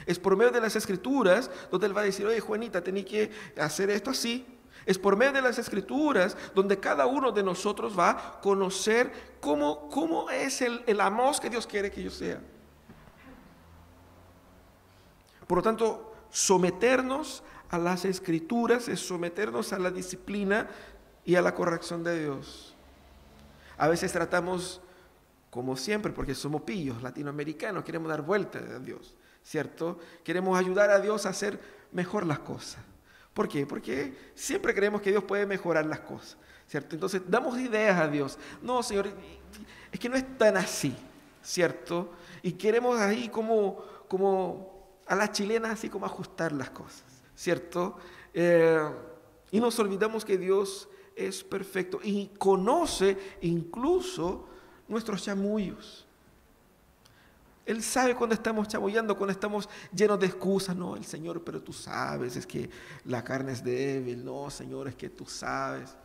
Es 0.05 0.19
por 0.19 0.37
medio 0.37 0.51
de 0.51 0.61
las 0.61 0.75
escrituras 0.75 1.49
donde 1.71 1.87
Él 1.87 1.97
va 1.97 2.01
a 2.01 2.05
decir, 2.05 2.25
oye 2.25 2.39
Juanita, 2.39 2.81
tenés 2.81 3.05
que 3.05 3.31
hacer 3.57 3.89
esto 3.89 4.11
así. 4.11 4.45
Es 4.85 4.99
por 4.99 5.17
medio 5.17 5.33
de 5.33 5.41
las 5.41 5.57
escrituras 5.57 6.37
donde 6.53 6.79
cada 6.79 7.07
uno 7.07 7.31
de 7.31 7.41
nosotros 7.41 7.97
va 7.97 8.09
a 8.11 8.41
conocer 8.41 9.11
cómo, 9.39 9.89
cómo 9.89 10.29
es 10.29 10.61
el, 10.61 10.83
el 10.85 11.01
amor 11.01 11.39
que 11.39 11.49
Dios 11.49 11.65
quiere 11.65 11.89
que 11.89 12.03
yo 12.03 12.11
sea. 12.11 12.39
Por 15.47 15.57
lo 15.57 15.63
tanto, 15.63 16.13
someternos 16.29 17.43
a 17.69 17.77
las 17.77 18.05
escrituras 18.05 18.87
es 18.87 18.99
someternos 18.99 19.73
a 19.73 19.79
la 19.79 19.91
disciplina 19.91 20.67
y 21.23 21.35
a 21.35 21.41
la 21.41 21.55
corrección 21.55 22.03
de 22.03 22.19
Dios. 22.19 22.75
A 23.77 23.87
veces 23.87 24.11
tratamos, 24.11 24.81
como 25.49 25.75
siempre, 25.75 26.13
porque 26.13 26.35
somos 26.35 26.61
pillos 26.61 27.01
latinoamericanos, 27.01 27.83
queremos 27.83 28.09
dar 28.09 28.21
vuelta 28.21 28.59
a 28.59 28.79
Dios, 28.79 29.15
¿cierto? 29.43 29.99
Queremos 30.23 30.57
ayudar 30.57 30.89
a 30.91 30.99
Dios 30.99 31.25
a 31.25 31.29
hacer 31.29 31.59
mejor 31.91 32.25
las 32.25 32.39
cosas. 32.39 32.81
¿Por 33.35 33.49
qué? 33.49 33.67
Porque 33.67 34.13
siempre 34.33 34.73
creemos 34.73 35.01
que 35.01 35.09
Dios 35.11 35.25
puede 35.25 35.45
mejorar 35.45 35.85
las 35.85 35.99
cosas, 35.99 36.37
¿cierto? 36.67 36.95
Entonces 36.95 37.21
damos 37.27 37.59
ideas 37.59 37.99
a 37.99 38.07
Dios. 38.07 38.39
No, 38.61 38.81
Señor, 38.81 39.09
es 39.91 39.99
que 39.99 40.07
no 40.07 40.15
es 40.15 40.37
tan 40.37 40.55
así, 40.55 40.95
¿cierto? 41.43 42.13
Y 42.41 42.53
queremos 42.53 42.97
ahí 42.97 43.27
como, 43.27 43.83
como 44.07 44.97
a 45.05 45.15
las 45.15 45.33
chilenas, 45.33 45.73
así 45.73 45.89
como 45.89 46.05
ajustar 46.05 46.53
las 46.53 46.69
cosas, 46.69 47.03
¿cierto? 47.35 47.97
Eh, 48.33 48.89
y 49.51 49.59
nos 49.59 49.77
olvidamos 49.79 50.23
que 50.23 50.37
Dios 50.37 50.87
es 51.13 51.43
perfecto 51.43 51.99
y 52.01 52.27
conoce 52.37 53.17
incluso 53.41 54.47
nuestros 54.87 55.21
chamullos. 55.21 56.04
Él 57.65 57.81
sabe 57.81 58.15
cuando 58.15 58.35
estamos 58.35 58.67
chamullando, 58.67 59.17
cuando 59.17 59.31
estamos 59.31 59.67
llenos 59.93 60.19
de 60.19 60.27
excusas. 60.27 60.75
No, 60.75 60.95
el 60.95 61.05
Señor, 61.05 61.43
pero 61.43 61.61
tú 61.61 61.73
sabes, 61.73 62.35
es 62.35 62.45
que 62.45 62.69
la 63.05 63.23
carne 63.23 63.51
es 63.51 63.63
débil. 63.63 64.23
No, 64.23 64.49
Señor, 64.49 64.87
es 64.87 64.95
que 64.95 65.09
tú 65.09 65.25
sabes. 65.25 65.95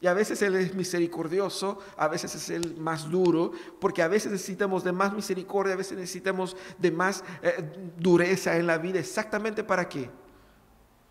Y 0.00 0.06
a 0.06 0.14
veces 0.14 0.42
Él 0.42 0.56
es 0.56 0.74
misericordioso, 0.74 1.78
a 1.96 2.08
veces 2.08 2.34
es 2.34 2.50
el 2.50 2.76
más 2.76 3.08
duro, 3.08 3.52
porque 3.80 4.02
a 4.02 4.08
veces 4.08 4.32
necesitamos 4.32 4.82
de 4.82 4.90
más 4.90 5.12
misericordia, 5.12 5.74
a 5.74 5.76
veces 5.76 5.96
necesitamos 5.96 6.56
de 6.78 6.90
más 6.90 7.22
eh, 7.42 7.92
dureza 7.98 8.56
en 8.56 8.66
la 8.66 8.78
vida. 8.78 8.98
¿Exactamente 8.98 9.62
para 9.62 9.88
qué? 9.88 10.10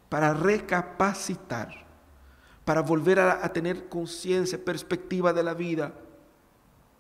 Para 0.10 0.34
recapacitar 0.34 1.82
para 2.66 2.82
volver 2.82 3.20
a, 3.20 3.52
tener 3.52 3.90
conciencia, 3.90 4.64
perspectiva 4.64 5.34
de 5.34 5.44
la 5.44 5.54
vida 5.54 5.94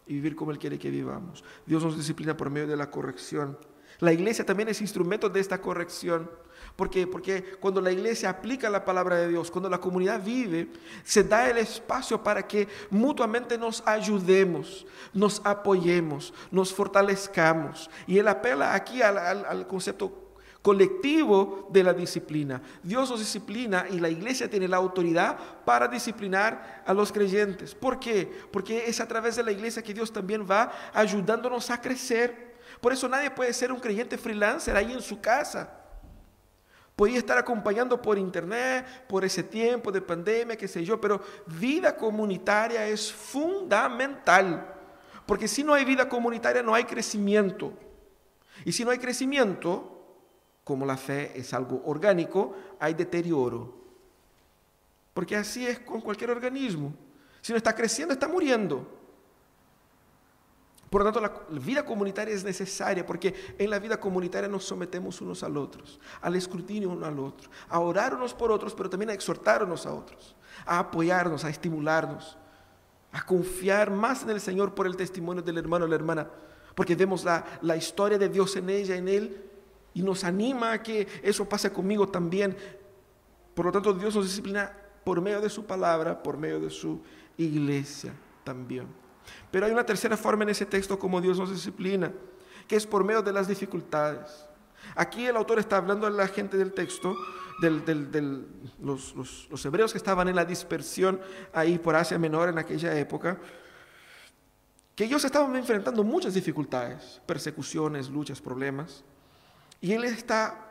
y 0.08 0.16
vivir 0.16 0.36
como 0.36 0.52
Él 0.52 0.60
quiere 0.60 0.80
que 0.80 0.90
vivamos. 0.90 1.44
Dios 1.66 1.84
nos 1.84 1.98
disciplina 1.98 2.36
por 2.36 2.50
medio 2.50 2.68
de 2.68 2.78
la 2.78 2.90
corrección. 2.90 3.58
La 4.00 4.12
iglesia 4.12 4.46
también 4.46 4.70
es 4.70 4.82
instrumento 4.82 5.30
de 5.30 5.40
esta 5.40 5.62
corrección. 5.62 6.30
¿Por 6.76 6.90
qué? 6.90 7.06
Porque 7.06 7.44
cuando 7.60 7.82
la 7.82 7.92
iglesia 7.92 8.30
aplica 8.30 8.70
la 8.70 8.84
palabra 8.84 9.18
de 9.18 9.28
Dios, 9.28 9.52
cuando 9.52 9.70
la 9.70 9.80
comunidad 9.80 10.24
vive, 10.24 10.72
se 11.04 11.24
da 11.24 11.50
el 11.50 11.58
espacio 11.58 12.24
para 12.24 12.48
que 12.48 12.68
mutuamente 12.90 13.58
nos 13.58 13.84
ayudemos, 13.86 14.86
nos 15.14 15.42
apoyemos, 15.44 16.34
nos 16.50 16.74
fortalezcamos. 16.74 17.90
Y 18.08 18.18
él 18.18 18.28
apela 18.28 18.74
aquí 18.74 19.02
al, 19.02 19.18
al 19.18 19.68
concepto 19.68 20.31
colectivo 20.62 21.68
de 21.72 21.84
la 21.84 21.94
disciplina. 21.94 22.62
Dios 22.84 23.10
nos 23.10 23.20
disciplina 23.20 23.86
y 23.90 24.00
la 24.00 24.10
iglesia 24.10 24.50
tiene 24.50 24.68
la 24.68 24.78
autoridad 24.78 25.38
para 25.66 25.88
disciplinar 25.88 26.84
a 26.86 26.94
los 26.94 27.12
creyentes. 27.12 27.74
¿Por 27.74 28.00
qué? 28.00 28.32
Porque 28.52 28.86
es 28.88 29.00
a 29.00 29.08
través 29.08 29.36
de 29.36 29.44
la 29.44 29.52
iglesia 29.52 29.82
que 29.82 29.94
Dios 29.94 30.14
también 30.14 30.46
va 30.50 30.72
ayudándonos 30.94 31.70
a 31.72 31.82
crecer. 31.82 32.52
Por 32.80 32.94
eso 32.94 33.08
nadie 33.10 33.32
puede 33.32 33.54
ser 33.54 33.72
un 33.72 33.80
creyente 33.80 34.18
freelancer 34.18 34.76
ahí 34.76 34.92
en 34.92 35.02
su 35.02 35.20
casa. 35.20 35.78
Podía 36.96 37.18
estar 37.18 37.38
acompañando 37.38 38.00
por 38.00 38.20
internet, 38.20 38.86
por 39.08 39.26
ese 39.26 39.42
tiempo 39.42 39.92
de 39.92 40.02
pandemia, 40.02 40.56
qué 40.56 40.68
sé 40.68 40.84
yo, 40.84 41.02
pero 41.02 41.22
vida 41.48 41.96
comunitaria 41.96 42.86
es 42.86 43.12
fundamental. 43.12 44.76
Porque 45.26 45.48
si 45.48 45.64
no 45.64 45.74
hay 45.74 45.86
vida 45.86 46.08
comunitaria 46.08 46.62
no 46.62 46.76
hay 46.76 46.84
crecimiento. 46.84 47.74
Y 48.64 48.72
si 48.72 48.86
no 48.86 48.92
hay 48.92 49.00
crecimiento, 49.00 50.01
como 50.64 50.86
la 50.86 50.98
fe 50.98 51.32
es 51.36 51.54
algo 51.54 51.82
orgánico, 51.86 52.56
hay 52.80 52.94
deterioro. 52.94 53.74
Porque 55.14 55.36
así 55.36 55.66
es 55.66 55.80
con 55.80 56.02
cualquier 56.02 56.32
organismo. 56.32 56.94
Si 57.42 57.52
no 57.52 57.58
está 57.58 57.76
creciendo, 57.76 58.14
está 58.14 58.28
muriendo. 58.28 58.88
Por 60.92 61.04
lo 61.04 61.12
tanto, 61.12 61.22
la 61.22 61.60
vida 61.60 61.86
comunitaria 61.86 62.36
es 62.36 62.44
necesaria 62.44 63.06
porque 63.06 63.56
en 63.58 63.70
la 63.70 63.80
vida 63.80 63.98
comunitaria 63.98 64.50
nos 64.50 64.66
sometemos 64.66 65.22
unos 65.22 65.42
al 65.42 65.56
otros, 65.56 66.02
al 66.22 66.36
escrutinio 66.36 66.90
uno 66.90 67.06
al 67.06 67.18
otro, 67.18 67.50
a 67.70 67.80
orar 67.80 68.14
unos 68.14 68.34
por 68.34 68.52
otros, 68.52 68.76
pero 68.76 68.90
también 68.90 69.10
a 69.10 69.14
exhortar 69.14 69.64
unos 69.64 69.86
a 69.86 69.94
otros, 69.94 70.36
a 70.66 70.80
apoyarnos, 70.80 71.46
a 71.46 71.50
estimularnos, 71.50 72.38
a 73.14 73.26
confiar 73.26 73.90
más 73.90 74.24
en 74.24 74.32
el 74.32 74.42
Señor 74.42 74.76
por 74.76 74.86
el 74.86 74.98
testimonio 74.98 75.42
del 75.42 75.60
hermano 75.60 75.86
o 75.86 75.88
la 75.88 75.96
hermana, 75.96 76.30
porque 76.76 76.94
vemos 76.94 77.24
la, 77.24 77.46
la 77.62 77.78
historia 77.78 78.18
de 78.18 78.28
Dios 78.28 78.54
en 78.58 78.70
ella, 78.70 78.98
en 78.98 79.08
Él, 79.08 79.51
y 79.94 80.02
nos 80.02 80.24
anima 80.24 80.74
a 80.74 80.84
que 80.84 81.08
eso 81.22 81.48
pase 81.48 81.72
conmigo 81.72 82.08
también. 82.08 82.56
Por 83.54 83.66
lo 83.66 83.72
tanto, 83.72 83.94
Dios 83.94 84.16
nos 84.16 84.26
disciplina 84.26 84.72
por 85.04 85.22
medio 85.22 85.42
de 85.42 85.50
su 85.50 85.66
palabra, 85.66 86.22
por 86.22 86.38
medio 86.38 86.60
de 86.60 86.70
su 86.70 87.02
iglesia 87.38 88.14
también. 88.44 88.88
Pero 89.52 89.66
hay 89.66 89.72
una 89.72 89.86
tercera 89.86 90.18
forma 90.18 90.44
en 90.44 90.50
ese 90.50 90.66
texto 90.66 90.98
como 90.98 91.22
Dios 91.22 91.38
nos 91.38 91.52
disciplina, 91.52 92.12
que 92.68 92.76
es 92.76 92.88
por 92.88 93.04
medio 93.04 93.22
de 93.22 93.34
las 93.34 93.48
dificultades. 93.48 94.46
Aquí 94.96 95.26
el 95.26 95.36
autor 95.36 95.60
está 95.60 95.78
hablando 95.78 96.08
a 96.08 96.10
la 96.10 96.28
gente 96.28 96.58
del 96.58 96.74
texto, 96.74 97.16
de 97.62 98.44
los, 98.82 99.16
los 99.50 99.66
hebreos 99.66 99.92
que 99.92 100.00
estaban 100.00 100.28
en 100.28 100.36
la 100.36 100.46
dispersión 100.46 101.22
ahí 101.54 101.78
por 101.78 101.96
Asia 101.96 102.18
Menor 102.18 102.50
en 102.50 102.58
aquella 102.58 102.98
época, 102.98 103.40
que 104.96 105.06
ellos 105.06 105.24
estaban 105.24 105.56
enfrentando 105.56 106.04
muchas 106.04 106.34
dificultades, 106.34 107.22
persecuciones, 107.26 108.10
luchas, 108.10 108.42
problemas. 108.42 109.04
Y 109.82 109.94
Él 109.94 110.04
está 110.06 110.62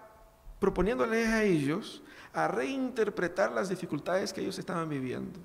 proponiéndoles 0.61 1.29
a 1.29 1.43
ellos 1.43 2.03
a 2.33 2.47
reinterpretar 2.47 3.51
las 3.51 3.69
dificultades 3.69 4.33
que 4.33 4.41
ellos 4.41 4.59
estaban 4.59 4.89
viviendo. 4.89 5.41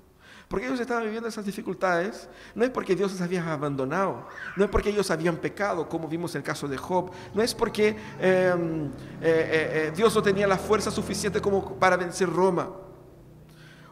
Porque 0.48 0.66
ellos 0.66 0.78
estaban 0.78 1.02
viviendo 1.02 1.28
esas 1.28 1.44
dificultades, 1.44 2.28
no 2.54 2.64
es 2.64 2.70
porque 2.70 2.94
Dios 2.94 3.10
les 3.10 3.20
había 3.20 3.52
abandonado, 3.52 4.28
no 4.54 4.64
es 4.64 4.70
porque 4.70 4.90
ellos 4.90 5.10
habían 5.10 5.38
pecado, 5.38 5.88
como 5.88 6.06
vimos 6.06 6.36
en 6.36 6.40
el 6.40 6.44
caso 6.44 6.68
de 6.68 6.76
Job, 6.76 7.10
no 7.34 7.42
es 7.42 7.52
porque 7.52 7.96
em, 8.20 8.86
eh, 8.86 8.90
eh, 9.22 9.70
eh, 9.88 9.92
Dios 9.96 10.14
no 10.14 10.22
tenía 10.22 10.46
la 10.46 10.56
fuerza 10.56 10.92
suficiente 10.92 11.40
como 11.40 11.76
para 11.80 11.96
vencer 11.96 12.30
Roma, 12.30 12.70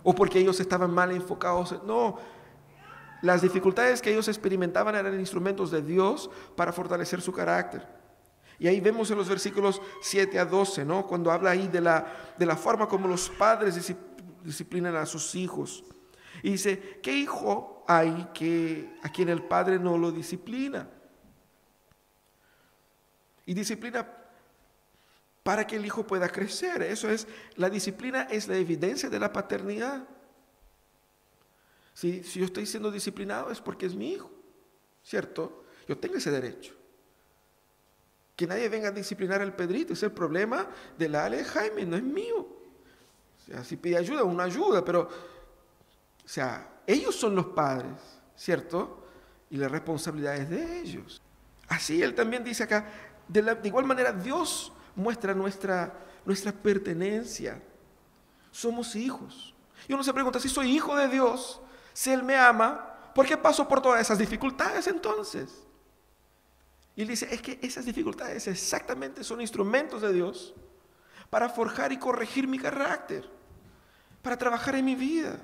o 0.05 0.15
porque 0.15 0.39
ellos 0.39 0.61
estaban 0.61 0.93
mal 0.93 1.11
enfocados. 1.11 1.83
No, 1.85 2.19
las 3.21 3.43
dificultades 3.43 4.01
que 4.01 4.13
ellos 4.13 4.29
experimentaban 4.29 4.95
eran 4.95 5.19
instrumentos 5.19 5.73
de 5.73 5.83
Dios 5.83 6.31
para 6.55 6.73
fortalecer 6.73 7.21
su 7.21 7.33
carácter. 7.33 8.04
Y 8.59 8.69
ahí 8.69 8.81
vemos 8.81 9.11
en 9.11 9.19
los 9.19 9.29
versículos 9.29 9.81
7 10.01 10.38
a 10.38 10.45
12, 10.45 10.85
¿no? 10.85 11.07
Cuando 11.07 11.31
habla 11.31 11.51
ahí 11.51 11.69
de 11.69 11.81
la, 11.81 12.35
de 12.38 12.47
la 12.47 12.57
forma 12.57 12.88
como 12.88 13.09
los 13.09 13.29
padres 13.29 13.95
disciplinan 14.43 14.95
a 14.97 15.07
sus 15.07 15.35
hijos. 15.35 15.85
Y 16.43 16.53
dice, 16.53 17.01
¿qué 17.03 17.12
hijo 17.12 17.85
hay 17.88 18.29
que, 18.35 18.97
a 19.03 19.09
quien 19.09 19.29
el 19.29 19.43
padre 19.43 19.79
no 19.79 19.99
lo 19.99 20.12
disciplina? 20.12 20.88
Y 23.47 23.55
disciplina 23.55 24.07
para 25.43 25.67
que 25.67 25.77
el 25.77 25.85
hijo 25.85 26.07
pueda 26.07 26.29
crecer. 26.29 26.83
Eso 26.83 27.11
es, 27.11 27.27
la 27.57 27.69
disciplina 27.69 28.23
es 28.31 28.47
la 28.49 28.57
evidencia 28.57 29.11
de 29.11 29.19
la 29.19 29.33
paternidad. 29.33 30.07
Si, 31.93 32.23
si 32.23 32.40
yo 32.40 32.47
estoy 32.47 32.67
siendo 32.67 32.90
disciplinado 32.90 33.51
es 33.51 33.61
porque 33.61 33.87
es 33.87 33.95
mi 33.95 34.12
hijo, 34.12 34.31
¿cierto? 35.03 35.64
Yo 35.87 35.99
tengo 35.99 36.17
ese 36.17 36.31
derecho. 36.31 36.75
Que 38.37 38.47
nadie 38.47 38.68
venga 38.68 38.88
a 38.88 38.92
disciplinar 38.92 39.40
al 39.40 39.55
Pedrito, 39.55 39.92
es 39.92 40.03
el 40.03 40.12
problema 40.12 40.66
de 40.99 41.09
la 41.09 41.25
Ale 41.25 41.44
Jaime, 41.44 41.87
no 41.87 41.97
es 41.97 42.03
mío. 42.03 42.38
O 42.38 43.47
sea, 43.47 43.62
si 43.62 43.77
pide 43.77 43.97
ayuda, 43.97 44.25
una 44.25 44.44
ayuda, 44.44 44.85
pero, 44.85 45.03
o 45.03 46.29
sea, 46.29 46.81
ellos 46.87 47.14
son 47.14 47.35
los 47.37 47.47
padres, 47.47 48.01
¿cierto? 48.37 49.05
Y 49.51 49.57
la 49.57 49.68
responsabilidad 49.68 50.37
es 50.37 50.51
de 50.51 50.81
ellos. 50.81 51.23
Así 51.68 52.03
él 52.03 52.14
también 52.14 52.42
dice 52.42 52.64
acá, 52.64 52.87
de, 53.29 53.42
de 53.42 53.68
igual 53.68 53.85
manera 53.85 54.12
Dios 54.12 54.73
muestra 54.97 55.35
nuestra, 55.35 55.92
nuestra 56.25 56.53
pertenencia. 56.53 57.61
Somos 58.51 58.97
hijos. 58.97 59.55
Y 59.88 59.92
uno 59.92 60.03
se 60.03 60.12
pregunta, 60.12 60.40
si 60.40 60.49
soy 60.49 60.70
hijo 60.75 60.97
de 60.97 61.09
Dios, 61.09 61.61
si 61.92 62.11
Él 62.11 62.23
me 62.23 62.37
ama, 62.37 63.12
¿por 63.14 63.27
qué 63.27 63.37
paso 63.37 63.66
por 63.68 63.81
todas 63.83 64.01
esas 64.01 64.18
dificultades 64.18 64.87
entonces? 64.87 65.63
Y 66.97 67.03
él 67.03 67.09
dice, 67.09 67.29
es 67.31 67.43
que 67.43 67.59
esas 67.63 67.85
dificultades 67.85 68.47
exactamente 68.47 69.25
son 69.25 69.41
instrumentos 69.41 70.01
de 70.03 70.13
Dios 70.13 70.55
para 71.29 71.49
forjar 71.49 71.93
y 71.93 71.99
corregir 71.99 72.47
mi 72.47 72.59
carácter, 72.59 73.29
para 74.23 74.39
trabajar 74.39 74.77
en 74.77 74.85
mi 74.85 74.95
vida. 74.95 75.41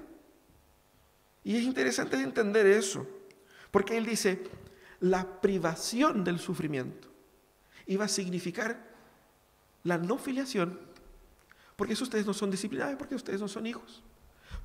Y 1.43 1.57
es 1.57 1.63
interesante 1.65 2.17
entender 2.17 2.67
eso, 2.67 3.07
porque 3.71 3.97
él 3.97 4.07
dice, 4.07 4.43
la 5.01 5.41
privación 5.41 6.23
del 6.23 6.39
sufrimiento 6.39 7.09
iba 7.87 8.05
a 8.05 8.09
significar 8.09 8.89
la 9.83 9.99
no 9.99 10.19
filiación, 10.19 10.79
porque 11.75 11.95
eso 11.95 12.05
ustedes 12.05 12.27
no 12.27 12.35
son 12.35 12.51
disciplinados, 12.51 12.97
porque 12.97 13.15
ustedes 13.15 13.41
no 13.41 13.49
son 13.49 13.67
hijos. 13.67 14.03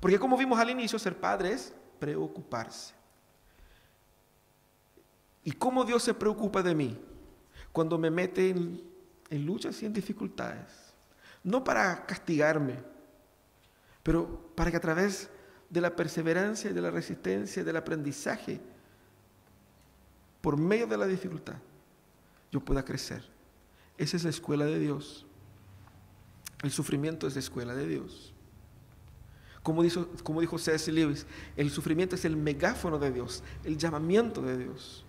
Porque 0.00 0.18
como 0.18 0.36
vimos 0.36 0.58
al 0.58 0.70
inicio, 0.70 0.98
ser 0.98 1.16
padre 1.18 1.52
es 1.52 1.74
preocuparse. 1.98 2.95
¿Y 5.46 5.52
cómo 5.52 5.84
Dios 5.84 6.02
se 6.02 6.12
preocupa 6.12 6.60
de 6.60 6.74
mí? 6.74 6.98
Cuando 7.70 7.98
me 7.98 8.10
mete 8.10 8.50
en, 8.50 9.46
luchas 9.46 9.80
y 9.80 9.86
en 9.86 9.92
dificultades. 9.92 10.66
No 11.44 11.62
para 11.62 12.04
castigarme, 12.04 12.74
pero 14.02 14.50
para 14.56 14.72
que 14.72 14.76
a 14.76 14.80
través 14.80 15.30
de 15.70 15.80
la 15.80 15.94
perseverancia 15.94 16.68
y 16.68 16.74
de 16.74 16.80
la 16.80 16.90
resistencia 16.90 17.62
y 17.62 17.64
del 17.64 17.76
aprendizaje, 17.76 18.60
por 20.40 20.56
medio 20.56 20.88
de 20.88 20.96
la 20.96 21.06
dificultad, 21.06 21.58
yo 22.50 22.58
pueda 22.58 22.84
crecer. 22.84 23.22
Esa 23.96 24.16
es 24.16 24.24
la 24.24 24.30
escuela 24.30 24.64
de 24.64 24.80
Dios. 24.80 25.26
El 26.64 26.72
sufrimiento 26.72 27.28
es 27.28 27.34
la 27.34 27.40
escuela 27.40 27.72
de 27.72 27.86
Dios. 27.86 28.34
Como 29.62 29.84
dijo, 29.84 30.08
como. 30.24 30.40
Lewis, 30.40 31.24
el 31.56 31.70
sufrimiento 31.70 32.16
es 32.16 32.24
el 32.24 32.36
megáfono 32.36 32.98
de 32.98 33.12
Dios, 33.12 33.44
el 33.62 33.78
llamamiento 33.78 34.42
de 34.42 34.58
Dios. 34.58 35.05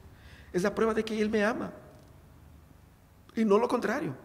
Es 0.58 0.63
la 0.63 0.74
prueba 0.74 0.96
de 0.96 1.06
que 1.06 1.22
Él 1.22 1.30
me 1.30 1.46
ama. 1.46 1.72
Y 3.36 3.46
no 3.46 3.60
lo 3.60 3.67
contrario. 3.67 4.15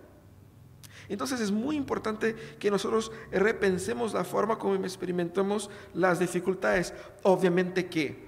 Entonces 1.10 1.42
es 1.42 1.50
muy 1.50 1.76
importante 1.76 2.34
que 2.58 2.70
nosotros 2.70 3.12
repensemos 3.30 4.14
la 4.14 4.24
forma 4.24 4.58
como 4.58 4.76
experimentamos 4.76 5.68
las 5.92 6.18
dificultades. 6.18 6.94
Obviamente 7.22 7.86
que 7.86 8.24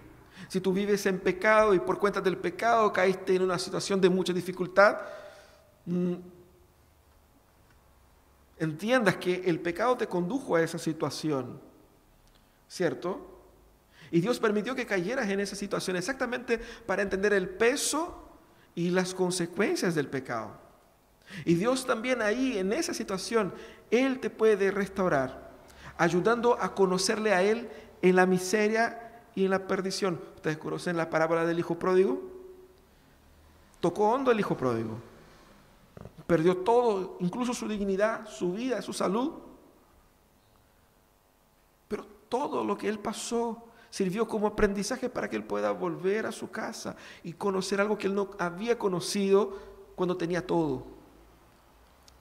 si 0.49 0.61
tú 0.61 0.75
vives 0.75 1.07
en 1.07 1.19
pecado 1.19 1.73
y 1.73 1.79
por 1.79 1.99
cuenta 1.99 2.21
del 2.21 2.37
pecado 2.37 2.93
caíste 2.93 3.37
en 3.37 3.43
una 3.43 3.59
situación 3.59 4.03
de 4.03 4.11
mucha 4.11 4.35
dificultad, 4.35 4.99
mm, 5.87 6.15
entiendas 8.59 9.17
que 9.17 9.45
el 9.47 9.61
pecado 9.61 9.97
te 9.97 10.07
condujo 10.07 10.57
a 10.57 10.63
esa 10.63 10.77
situación, 10.77 11.59
¿cierto? 12.69 13.34
Y 14.15 14.21
Dios 14.21 14.39
permitió 14.39 14.77
que 14.77 14.87
cayeras 14.87 15.29
en 15.29 15.41
esa 15.41 15.57
situación 15.57 15.97
exactamente 15.97 16.59
para 16.87 17.03
entender 17.03 17.33
el 17.33 17.49
peso 17.49 18.15
y 18.77 18.91
las 18.91 19.13
consecuencias 19.13 19.97
del 19.97 20.07
pecado. 20.07 20.53
Y 21.45 21.55
Dios 21.57 21.85
también 21.85 22.23
ahí, 22.23 22.57
en 22.57 22.73
esa 22.73 22.95
situación, 22.95 23.53
Él 23.91 24.21
te 24.21 24.31
puede 24.31 24.71
restaurar, 24.71 25.51
ayudando 25.99 26.57
a 26.63 26.77
conocerle 26.77 27.35
a 27.35 27.43
Él 27.43 27.69
en 28.03 28.15
la 28.15 28.25
miseria 28.25 29.25
y 29.35 29.47
en 29.47 29.51
la 29.51 29.67
perdición. 29.67 30.21
¿Ustedes 30.37 30.59
conocen 30.59 30.97
la 30.97 31.11
parábola 31.11 31.45
del 31.45 31.59
hijo 31.59 31.77
pródigo? 31.77 32.23
Tocó 33.81 34.11
hondo 34.11 34.31
el 34.31 34.39
hijo 34.39 34.57
pródigo. 34.57 34.97
Perdió 36.29 36.59
todo, 36.59 37.17
incluso 37.19 37.53
su 37.53 37.67
dignidad, 37.67 38.29
su 38.29 38.53
vida, 38.53 38.81
su 38.81 38.93
salud. 38.93 39.33
Pero 41.89 42.07
todo 42.29 42.63
lo 42.63 42.79
que 42.79 42.89
él 42.89 43.01
pasó 43.01 43.74
sirvió 43.95 44.27
como 44.27 44.49
aprendizaje 44.49 45.09
para 45.09 45.31
que 45.31 45.37
él 45.37 45.45
pueda 45.45 45.71
volver 45.71 46.27
a 46.27 46.33
su 46.33 46.51
casa 46.51 46.97
y 47.23 47.33
conocer 47.35 47.81
algo 47.81 47.97
que 47.97 48.09
él 48.09 48.15
no 48.17 48.31
había 48.41 48.77
conocido 48.77 49.57
cuando 49.95 50.17
tenía 50.17 50.45
todo 50.45 50.85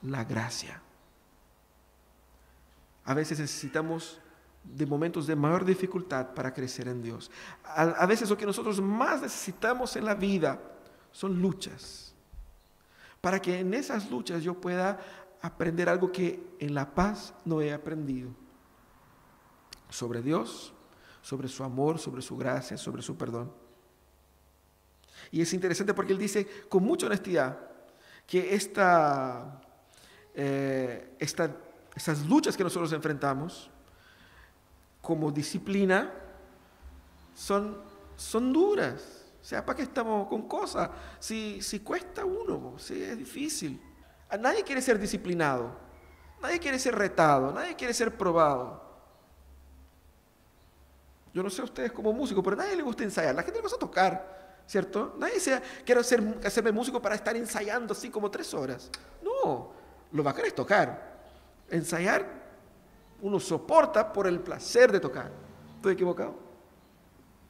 la 0.04 0.24
gracia. 0.24 0.80
A 3.06 3.16
veces 3.16 3.40
necesitamos 3.40 4.22
de 4.64 4.86
momentos 4.86 5.26
de 5.26 5.36
mayor 5.36 5.66
dificultad 5.66 6.36
para 6.36 6.54
crecer 6.54 6.88
en 6.88 7.02
Dios. 7.02 7.32
A, 7.64 8.06
veces 8.06 8.30
lo 8.30 8.38
que 8.38 8.46
nosotros 8.46 8.80
más 8.80 9.24
necesitamos 9.24 9.96
en 9.96 10.06
la 10.06 10.14
vida 10.14 10.62
son 11.12 11.42
luchas. 11.42 12.14
Para 13.20 13.42
que 13.42 13.62
en 13.62 13.74
esas 13.74 14.12
luchas 14.12 14.44
yo 14.44 14.54
pueda 14.54 15.00
aprender 15.42 15.90
algo 15.90 16.12
que 16.12 16.56
en 16.60 16.76
la 16.76 16.94
paz 16.94 17.34
no 17.46 17.62
he 17.62 17.74
aprendido. 17.74 18.30
Sobre 19.90 20.22
Dios, 20.22 20.72
sobre 21.24 21.48
su 21.48 21.64
amor, 21.64 21.98
sobre 21.98 22.22
su 22.22 22.38
gracia, 22.38 22.78
sobre 22.78 23.02
su 23.02 23.18
perdón. 23.18 23.52
Y 25.32 25.42
es 25.42 25.52
interesante 25.54 25.94
porque 25.94 26.12
él 26.12 26.20
dice 26.20 26.46
con 26.70 26.84
mucha 26.84 27.08
honestidad 27.08 27.58
que 28.28 28.56
eh, 30.36 31.16
estas 31.20 32.26
luchas 32.28 32.58
que 32.58 32.64
nosotros 32.64 32.92
enfrentamos 32.94 33.72
como 35.02 35.32
disciplina 35.32 36.14
son, 37.34 37.78
son 38.18 38.52
duras. 38.52 39.26
O 39.42 39.46
sea, 39.46 39.66
¿para 39.66 39.78
qué 39.78 39.84
estamos 39.84 40.28
con 40.28 40.48
cosas? 40.48 40.90
Si, 41.20 41.62
si 41.62 41.80
cuesta 41.80 42.26
uno, 42.26 42.76
si 42.78 43.02
es 43.02 43.18
difícil. 43.18 43.82
Nadie 44.40 44.64
quiere 44.64 44.82
ser 44.82 45.00
disciplinado, 45.00 45.78
nadie 46.42 46.60
quiere 46.60 46.80
ser 46.80 46.96
retado, 46.96 47.54
nadie 47.54 47.76
quiere 47.76 47.94
ser 47.94 48.18
probado. 48.18 48.83
Yo 51.34 51.42
no 51.42 51.50
sé 51.50 51.62
a 51.62 51.66
ustedes 51.66 51.92
como 51.92 52.14
músicos, 52.14 52.44
pero 52.44 52.56
a 52.56 52.64
nadie 52.64 52.76
le 52.76 52.84
gusta 52.84 53.04
ensayar. 53.04 53.34
La 53.34 53.42
gente 53.42 53.58
le 53.58 53.64
gusta 53.64 53.80
tocar, 53.80 54.62
¿cierto? 54.68 55.16
Nadie 55.18 55.40
sea, 55.40 55.62
quiero 55.84 56.02
hacerme 56.02 56.72
músico 56.72 57.02
para 57.02 57.16
estar 57.16 57.36
ensayando 57.36 57.94
así 57.94 58.10
como 58.10 58.30
tres 58.30 58.54
horas. 58.54 58.92
No, 59.24 59.72
lo 60.12 60.24
bacán 60.24 60.46
es 60.46 60.54
tocar. 60.54 61.12
Ensayar, 61.70 62.24
uno 63.22 63.40
soporta 63.40 64.14
por 64.14 64.28
el 64.28 64.40
placer 64.42 64.92
de 64.92 65.00
tocar. 65.00 65.32
¿Estoy 65.78 65.94
equivocado? 65.94 66.36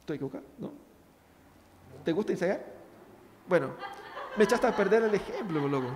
¿Estoy 0.00 0.16
equivocado? 0.16 0.44
¿No? 0.58 0.72
¿Te 2.02 2.12
gusta 2.12 2.32
ensayar? 2.32 2.64
Bueno, 3.46 3.74
me 4.36 4.44
echaste 4.44 4.66
a 4.66 4.74
perder 4.74 5.02
el 5.02 5.14
ejemplo, 5.14 5.68
loco. 5.68 5.88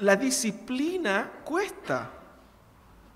La 0.00 0.16
disciplina 0.16 1.30
cuesta. 1.44 2.10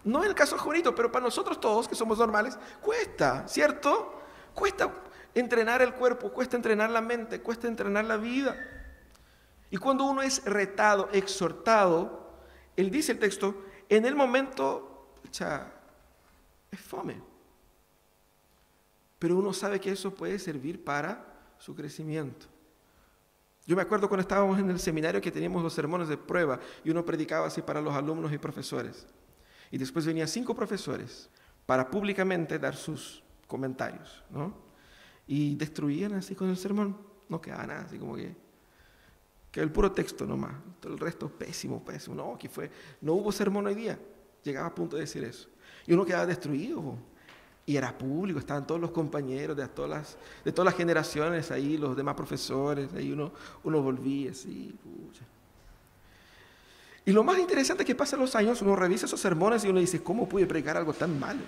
No 0.04 0.22
en 0.22 0.28
el 0.28 0.34
caso 0.34 0.56
de 0.56 0.60
Juanito, 0.60 0.94
pero 0.94 1.10
para 1.10 1.24
nosotros 1.24 1.58
todos 1.58 1.88
que 1.88 1.94
somos 1.94 2.18
normales, 2.18 2.58
cuesta, 2.80 3.48
¿cierto? 3.48 4.20
Cuesta 4.54 4.92
entrenar 5.34 5.82
el 5.82 5.94
cuerpo, 5.94 6.30
cuesta 6.30 6.56
entrenar 6.56 6.90
la 6.90 7.00
mente, 7.00 7.40
cuesta 7.40 7.66
entrenar 7.66 8.04
la 8.04 8.16
vida. 8.16 8.56
Y 9.70 9.76
cuando 9.78 10.04
uno 10.04 10.22
es 10.22 10.44
retado, 10.44 11.08
exhortado, 11.12 12.30
él 12.76 12.90
dice 12.90 13.12
el 13.12 13.18
texto, 13.18 13.64
en 13.88 14.04
el 14.04 14.14
momento, 14.14 14.94
sea, 15.34 15.72
es 16.70 16.80
fome. 16.80 17.20
Pero 19.18 19.36
uno 19.36 19.52
sabe 19.52 19.80
que 19.80 19.90
eso 19.90 20.14
puede 20.14 20.38
servir 20.38 20.84
para 20.84 21.24
su 21.58 21.74
crecimiento. 21.74 22.46
Yo 23.66 23.74
me 23.74 23.82
acuerdo 23.82 24.08
cuando 24.08 24.22
estábamos 24.22 24.58
en 24.58 24.70
el 24.70 24.78
seminario 24.78 25.20
que 25.20 25.32
teníamos 25.32 25.62
los 25.62 25.72
sermones 25.72 26.08
de 26.08 26.16
prueba 26.16 26.60
y 26.84 26.90
uno 26.90 27.04
predicaba 27.04 27.46
así 27.46 27.62
para 27.62 27.80
los 27.80 27.94
alumnos 27.94 28.32
y 28.32 28.38
profesores. 28.38 29.06
Y 29.74 29.78
después 29.78 30.06
venían 30.06 30.28
cinco 30.28 30.54
profesores 30.54 31.28
para 31.66 31.90
públicamente 31.90 32.60
dar 32.60 32.76
sus 32.76 33.24
comentarios, 33.48 34.22
¿no? 34.30 34.54
Y 35.26 35.56
destruían 35.56 36.14
así 36.14 36.36
con 36.36 36.48
el 36.48 36.56
sermón. 36.56 36.96
No 37.28 37.40
quedaba 37.40 37.66
nada, 37.66 37.80
así 37.80 37.98
como 37.98 38.14
que 38.14 38.36
que 39.50 39.60
el 39.60 39.72
puro 39.72 39.90
texto 39.90 40.26
nomás. 40.26 40.52
Todo 40.78 40.92
el 40.92 41.00
resto 41.00 41.28
pésimo, 41.28 41.84
pésimo. 41.84 42.14
No, 42.14 42.34
aquí 42.36 42.46
fue, 42.46 42.70
no 43.00 43.14
hubo 43.14 43.32
sermón 43.32 43.66
hoy 43.66 43.74
día. 43.74 43.98
Llegaba 44.44 44.68
a 44.68 44.74
punto 44.76 44.94
de 44.94 45.02
decir 45.02 45.24
eso. 45.24 45.48
Y 45.88 45.92
uno 45.92 46.04
quedaba 46.04 46.24
destruido. 46.24 46.96
Y 47.66 47.76
era 47.76 47.98
público, 47.98 48.38
estaban 48.38 48.68
todos 48.68 48.80
los 48.80 48.92
compañeros 48.92 49.56
de 49.56 49.66
todas 49.66 49.90
las, 49.90 50.18
de 50.44 50.52
todas 50.52 50.66
las 50.66 50.76
generaciones 50.76 51.50
ahí, 51.50 51.78
los 51.78 51.96
demás 51.96 52.14
profesores, 52.14 52.92
ahí 52.94 53.10
uno, 53.10 53.32
uno 53.64 53.82
volvía 53.82 54.30
así. 54.30 54.72
Y 57.06 57.12
lo 57.12 57.22
más 57.22 57.38
interesante 57.38 57.82
es 57.82 57.86
que 57.86 57.94
pasan 57.94 58.20
los 58.20 58.34
años, 58.34 58.62
uno 58.62 58.74
revisa 58.74 59.06
esos 59.06 59.20
sermones 59.20 59.64
y 59.64 59.68
uno 59.68 59.80
dice, 59.80 60.02
¿cómo 60.02 60.28
pude 60.28 60.46
predicar 60.46 60.76
algo 60.76 60.94
tan 60.94 61.18
malo? 61.18 61.40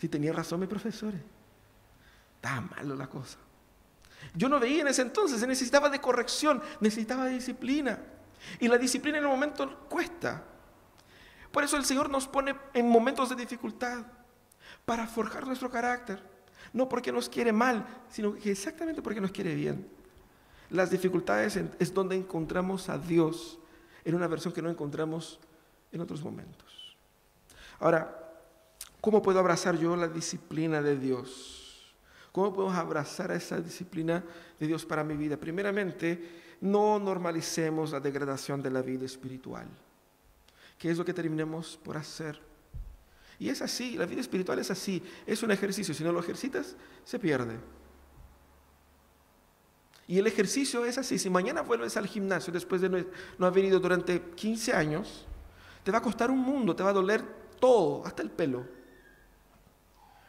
Si 0.00 0.08
tenía 0.08 0.32
razón 0.32 0.60
mi 0.60 0.66
profesores. 0.66 1.20
Estaba 2.36 2.62
malo 2.62 2.94
la 2.94 3.06
cosa. 3.06 3.38
Yo 4.34 4.48
no 4.48 4.58
veía 4.58 4.80
en 4.80 4.88
ese 4.88 5.02
entonces, 5.02 5.38
se 5.38 5.46
necesitaba 5.46 5.90
de 5.90 6.00
corrección, 6.00 6.62
necesitaba 6.80 7.26
de 7.26 7.34
disciplina. 7.34 7.98
Y 8.58 8.68
la 8.68 8.78
disciplina 8.78 9.18
en 9.18 9.24
el 9.24 9.30
momento 9.30 9.86
cuesta. 9.88 10.44
Por 11.52 11.62
eso 11.62 11.76
el 11.76 11.84
Señor 11.84 12.08
nos 12.08 12.26
pone 12.26 12.54
en 12.72 12.88
momentos 12.88 13.28
de 13.28 13.36
dificultad 13.36 14.04
para 14.84 15.06
forjar 15.06 15.46
nuestro 15.46 15.70
carácter. 15.70 16.22
No 16.72 16.88
porque 16.88 17.12
nos 17.12 17.28
quiere 17.28 17.52
mal, 17.52 17.86
sino 18.08 18.34
que 18.34 18.50
exactamente 18.50 19.02
porque 19.02 19.20
nos 19.20 19.30
quiere 19.30 19.54
bien. 19.54 19.86
Las 20.70 20.90
dificultades 20.90 21.58
es 21.78 21.94
donde 21.94 22.16
encontramos 22.16 22.88
a 22.88 22.98
Dios 22.98 23.58
en 24.04 24.14
una 24.14 24.26
versión 24.26 24.52
que 24.52 24.62
no 24.62 24.70
encontramos 24.70 25.38
en 25.92 26.00
otros 26.00 26.22
momentos. 26.22 26.96
Ahora, 27.80 28.32
¿cómo 29.00 29.22
puedo 29.22 29.38
abrazar 29.38 29.78
yo 29.78 29.96
la 29.96 30.08
disciplina 30.08 30.82
de 30.82 30.98
Dios? 30.98 31.94
¿Cómo 32.32 32.52
podemos 32.52 32.76
abrazar 32.76 33.30
esa 33.30 33.60
disciplina 33.60 34.24
de 34.58 34.66
Dios 34.66 34.84
para 34.84 35.04
mi 35.04 35.16
vida? 35.16 35.36
Primeramente, 35.36 36.42
no 36.60 36.98
normalicemos 36.98 37.92
la 37.92 38.00
degradación 38.00 38.62
de 38.62 38.70
la 38.70 38.82
vida 38.82 39.04
espiritual, 39.04 39.68
que 40.78 40.90
es 40.90 40.98
lo 40.98 41.04
que 41.04 41.14
terminemos 41.14 41.78
por 41.82 41.96
hacer. 41.96 42.40
Y 43.38 43.48
es 43.48 43.62
así, 43.62 43.96
la 43.96 44.06
vida 44.06 44.20
espiritual 44.20 44.58
es 44.58 44.70
así, 44.70 45.02
es 45.26 45.42
un 45.42 45.50
ejercicio, 45.50 45.94
si 45.94 46.04
no 46.04 46.12
lo 46.12 46.20
ejercitas, 46.20 46.76
se 47.04 47.18
pierde. 47.18 47.58
Y 50.06 50.18
el 50.18 50.26
ejercicio 50.26 50.84
es 50.84 50.98
así. 50.98 51.18
Si 51.18 51.30
mañana 51.30 51.62
vuelves 51.62 51.96
al 51.96 52.06
gimnasio 52.06 52.52
después 52.52 52.80
de 52.80 53.06
no 53.38 53.46
haber 53.46 53.64
ido 53.64 53.80
durante 53.80 54.20
15 54.20 54.74
años, 54.74 55.26
te 55.82 55.90
va 55.90 55.98
a 55.98 56.02
costar 56.02 56.30
un 56.30 56.40
mundo, 56.40 56.74
te 56.74 56.82
va 56.82 56.90
a 56.90 56.94
doler 56.94 57.22
todo, 57.60 58.04
hasta 58.06 58.22
el 58.22 58.30
pelo. 58.30 58.66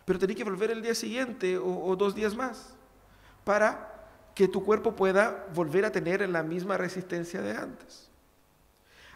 Pero 0.05 0.19
tenés 0.19 0.35
que 0.35 0.43
volver 0.43 0.69
el 0.71 0.81
día 0.81 0.93
siguiente 0.93 1.57
o, 1.57 1.95
dos 1.95 2.13
días 2.13 2.35
más 2.35 2.75
para 3.43 3.91
que 4.35 4.47
tu 4.47 4.63
cuerpo 4.63 4.95
pueda 4.95 5.47
volver 5.53 5.85
a 5.85 5.91
tener 5.91 6.27
la 6.29 6.43
misma 6.43 6.77
resistencia 6.77 7.41
de 7.41 7.51
antes. 7.51 8.09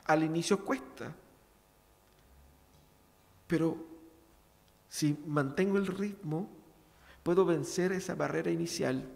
Al 0.06 0.24
inicio 0.24 0.64
cuesta, 0.66 1.14
pero 3.46 3.78
si 4.88 5.16
mantengo 5.28 5.78
el 5.78 5.86
ritmo, 5.86 6.50
puedo 7.22 7.46
vencer 7.46 7.92
esa 7.92 8.16
barrera 8.16 8.50
inicial. 8.50 9.08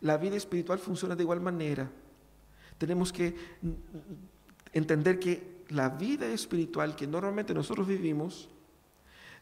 La 0.00 0.16
vida 0.16 0.36
espiritual 0.36 0.78
funciona 0.78 1.16
de 1.16 1.22
igual 1.22 1.40
manera. 1.40 1.90
Tenemos 2.78 3.12
que 3.12 3.34
entender 4.72 5.18
que 5.18 5.64
la 5.68 5.88
vida 5.90 6.26
espiritual 6.26 6.96
que 6.96 7.06
normalmente 7.06 7.52
nosotros 7.52 7.86
vivimos 7.86 8.48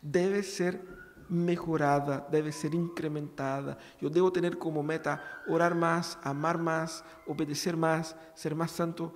debe 0.02 0.42
ser 0.42 0.80
mejorada, 1.28 2.26
debe 2.30 2.52
ser 2.52 2.74
incrementada. 2.74 3.78
Yo 4.00 4.08
debo 4.08 4.32
tener 4.32 4.58
como 4.58 4.82
meta 4.82 5.42
orar 5.48 5.74
más, 5.74 6.18
amar 6.22 6.58
más, 6.58 7.04
obedecer 7.26 7.76
más, 7.76 8.16
ser 8.34 8.54
más 8.54 8.70
santo, 8.70 9.14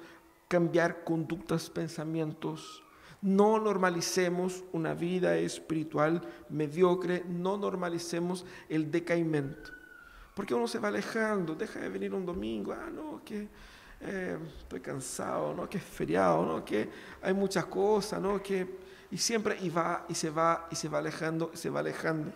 cambiar 0.49 1.05
conductas, 1.05 1.71
pensamientos. 1.71 2.83
No 3.23 3.59
normalicemos 3.59 4.65
una 4.73 4.95
vida 4.95 5.37
espiritual 5.37 6.23
mediocre, 6.49 7.25
no 7.29 7.57
normalicemos 7.57 8.45
el 8.69 8.91
decaimiento. 8.91 9.80
Porque 10.35 10.55
uno 10.55 10.69
se 10.69 10.79
va 10.79 10.89
alejando, 10.89 11.55
deja 11.55 11.81
de 11.81 11.89
venir 11.89 12.15
un 12.15 12.25
domingo, 12.25 12.73
ah, 12.73 12.89
no, 12.91 13.23
que 13.25 13.49
eh, 14.01 14.39
estoy 14.59 14.81
cansado, 14.81 15.53
¿no? 15.55 15.69
que 15.69 15.79
es 15.79 15.85
feriado, 15.85 16.47
¿no? 16.47 16.65
que 16.65 16.89
hay 17.21 17.35
muchas 17.35 17.67
cosas, 17.67 18.21
¿no? 18.21 18.43
que, 18.43 18.79
y 19.11 19.19
siempre 19.19 19.59
y 19.61 19.69
va 19.69 20.07
y 20.09 20.15
se 20.15 20.31
va 20.31 20.69
y 20.71 20.77
se 20.77 20.89
va 20.89 20.99
alejando 20.99 21.51
y 21.53 21.57
se 21.57 21.69
va 21.69 21.81
alejando. 21.81 22.33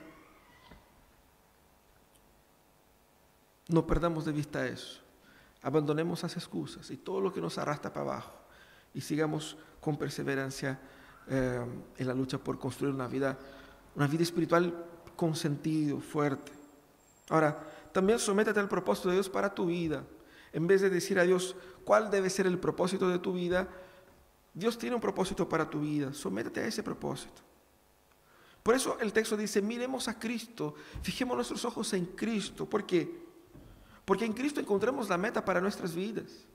No 3.69 3.87
perdamos 3.87 4.27
de 4.27 4.33
vista 4.33 4.67
eso. 4.67 5.01
Abandonemos 5.63 6.19
esas 6.19 6.37
excusas 6.37 6.91
y 6.91 6.99
todo 6.99 7.21
lo 7.21 7.33
que 7.33 7.41
nos 7.41 7.57
arrastra 7.57 7.91
para 7.91 8.05
abajo 8.05 8.35
y 8.93 9.01
sigamos 9.01 9.57
con 9.81 9.97
perseverancia 9.97 10.79
eh, 11.29 11.65
en 11.97 12.07
la 12.07 12.13
lucha 12.13 12.37
por 12.37 12.59
construir 12.59 12.95
una 12.95 13.09
vida, 13.09 13.39
una 13.95 14.07
vida 14.07 14.23
espiritual 14.23 14.85
con 15.17 15.35
sentido, 15.35 16.01
fuerte. 16.01 16.53
Ahora, 17.31 17.59
también 17.95 18.19
sométete 18.19 18.59
al 18.59 18.69
propósito 18.69 19.09
de 19.09 19.15
Dios 19.15 19.29
para 19.29 19.55
tu 19.55 19.67
vida. 19.67 20.03
En 20.53 20.67
vez 20.67 20.81
de 20.81 20.91
decir 20.91 21.17
a 21.17 21.23
Dios 21.23 21.55
cuál 21.85 22.11
debe 22.11 22.29
ser 22.29 22.45
el 22.45 22.59
propósito 22.59 23.09
de 23.09 23.21
tu 23.21 23.35
vida, 23.35 23.69
Dios 24.53 24.77
tiene 24.77 24.97
un 24.97 25.01
propósito 25.01 25.49
para 25.49 25.71
tu 25.71 25.79
vida. 25.79 26.13
Sométete 26.13 26.59
a 26.59 26.67
ese 26.67 26.83
propósito. 26.83 27.41
Por 28.65 28.75
eso 28.75 28.99
el 28.99 29.13
texto 29.13 29.37
dice, 29.37 29.63
miremos 29.63 30.09
a 30.09 30.19
Cristo, 30.19 30.75
fijemos 31.03 31.37
nuestros 31.37 31.65
ojos 31.65 31.93
en 31.93 32.07
Cristo. 32.07 32.69
¿Por 32.69 32.85
qué? 32.85 33.09
Porque 34.05 34.25
en 34.25 34.33
Cristo 34.33 34.59
encontramos 34.59 35.09
la 35.09 35.17
meta 35.17 35.45
para 35.45 35.61
nuestras 35.61 35.95
vidas. 35.95 36.49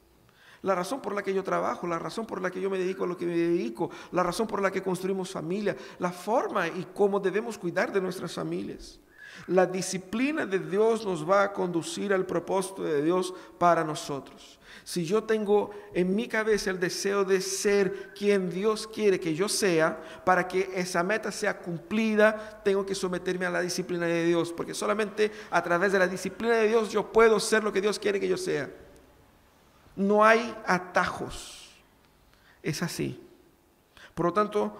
La 0.61 0.75
razón 0.75 1.01
por 1.01 1.15
la 1.15 1.23
que 1.23 1.33
yo 1.33 1.41
trabajo, 1.41 1.87
la 1.87 1.99
razón 1.99 2.25
por 2.25 2.41
la 2.41 2.51
que 2.51 2.59
yo 2.59 2.69
me 2.69 2.77
dedico 2.77 3.05
a 3.05 3.07
lo 3.07 3.15
que 3.15 3.25
me 3.25 3.37
dedico, 3.37 3.89
la 4.11 4.23
razón 4.23 4.45
por 4.45 4.61
la 4.61 4.71
que 4.71 4.83
construimos 4.83 5.31
familia, 5.31 5.77
la 5.99 6.11
forma 6.11 6.67
y 6.67 6.85
cómo 6.93 7.17
debemos 7.17 7.57
cuidar 7.57 7.93
de 7.93 8.01
nuestras 8.01 8.33
familias. 8.33 8.99
La 9.47 9.65
disciplina 9.65 10.45
de 10.45 10.59
Dios 10.59 11.05
nos 11.05 11.27
va 11.27 11.43
a 11.43 11.53
conducir 11.53 12.13
al 12.13 12.25
propósito 12.25 12.83
de 12.83 13.01
Dios 13.01 13.33
para 13.57 13.83
nosotros. 13.83 14.59
Si 14.83 15.05
yo 15.05 15.23
tengo 15.23 15.71
en 15.93 16.15
mi 16.15 16.27
cabeza 16.27 16.69
el 16.69 16.79
deseo 16.79 17.23
de 17.23 17.41
ser 17.41 18.11
quien 18.13 18.49
Dios 18.49 18.87
quiere 18.87 19.19
que 19.19 19.35
yo 19.35 19.49
sea, 19.49 20.01
para 20.25 20.47
que 20.47 20.69
esa 20.73 21.03
meta 21.03 21.31
sea 21.31 21.59
cumplida, 21.59 22.61
tengo 22.63 22.85
que 22.85 22.95
someterme 22.95 23.45
a 23.45 23.51
la 23.51 23.61
disciplina 23.61 24.05
de 24.05 24.25
Dios, 24.25 24.51
porque 24.51 24.73
solamente 24.73 25.31
a 25.51 25.61
través 25.61 25.91
de 25.91 25.99
la 25.99 26.07
disciplina 26.07 26.55
de 26.55 26.67
Dios 26.67 26.89
yo 26.89 27.11
puedo 27.11 27.39
ser 27.39 27.63
lo 27.63 27.71
que 27.71 27.81
Dios 27.81 27.99
quiere 27.99 28.19
que 28.19 28.27
yo 28.27 28.37
sea. 28.37 28.69
No 29.95 30.23
hay 30.23 30.55
atajos. 30.65 31.69
Es 32.63 32.81
así. 32.81 33.21
Por 34.13 34.27
lo 34.27 34.33
tanto, 34.33 34.77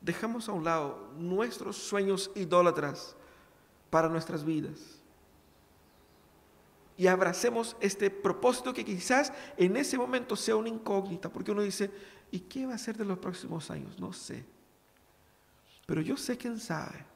dejamos 0.00 0.48
a 0.48 0.52
un 0.52 0.64
lado 0.64 1.10
nuestros 1.18 1.76
sueños 1.76 2.30
idólatras 2.34 3.16
para 3.96 4.10
nuestras 4.10 4.44
vidas. 4.44 5.00
Y 6.98 7.06
abracemos 7.06 7.78
este 7.80 8.10
propósito 8.10 8.74
que 8.74 8.84
quizás 8.84 9.32
en 9.56 9.74
ese 9.74 9.96
momento 9.96 10.36
sea 10.36 10.54
una 10.54 10.68
incógnita, 10.68 11.30
porque 11.30 11.52
uno 11.52 11.62
dice, 11.62 11.90
¿y 12.30 12.40
qué 12.40 12.66
va 12.66 12.74
a 12.74 12.78
ser 12.78 12.98
de 12.98 13.06
los 13.06 13.18
próximos 13.18 13.70
años? 13.70 13.98
No 13.98 14.12
sé. 14.12 14.44
Pero 15.86 16.02
yo 16.02 16.18
sé 16.18 16.36
quién 16.36 16.60
sabe. 16.60 17.06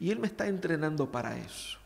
Y 0.00 0.10
Él 0.10 0.18
me 0.18 0.28
está 0.28 0.46
entrenando 0.46 1.12
para 1.12 1.36
eso. 1.36 1.76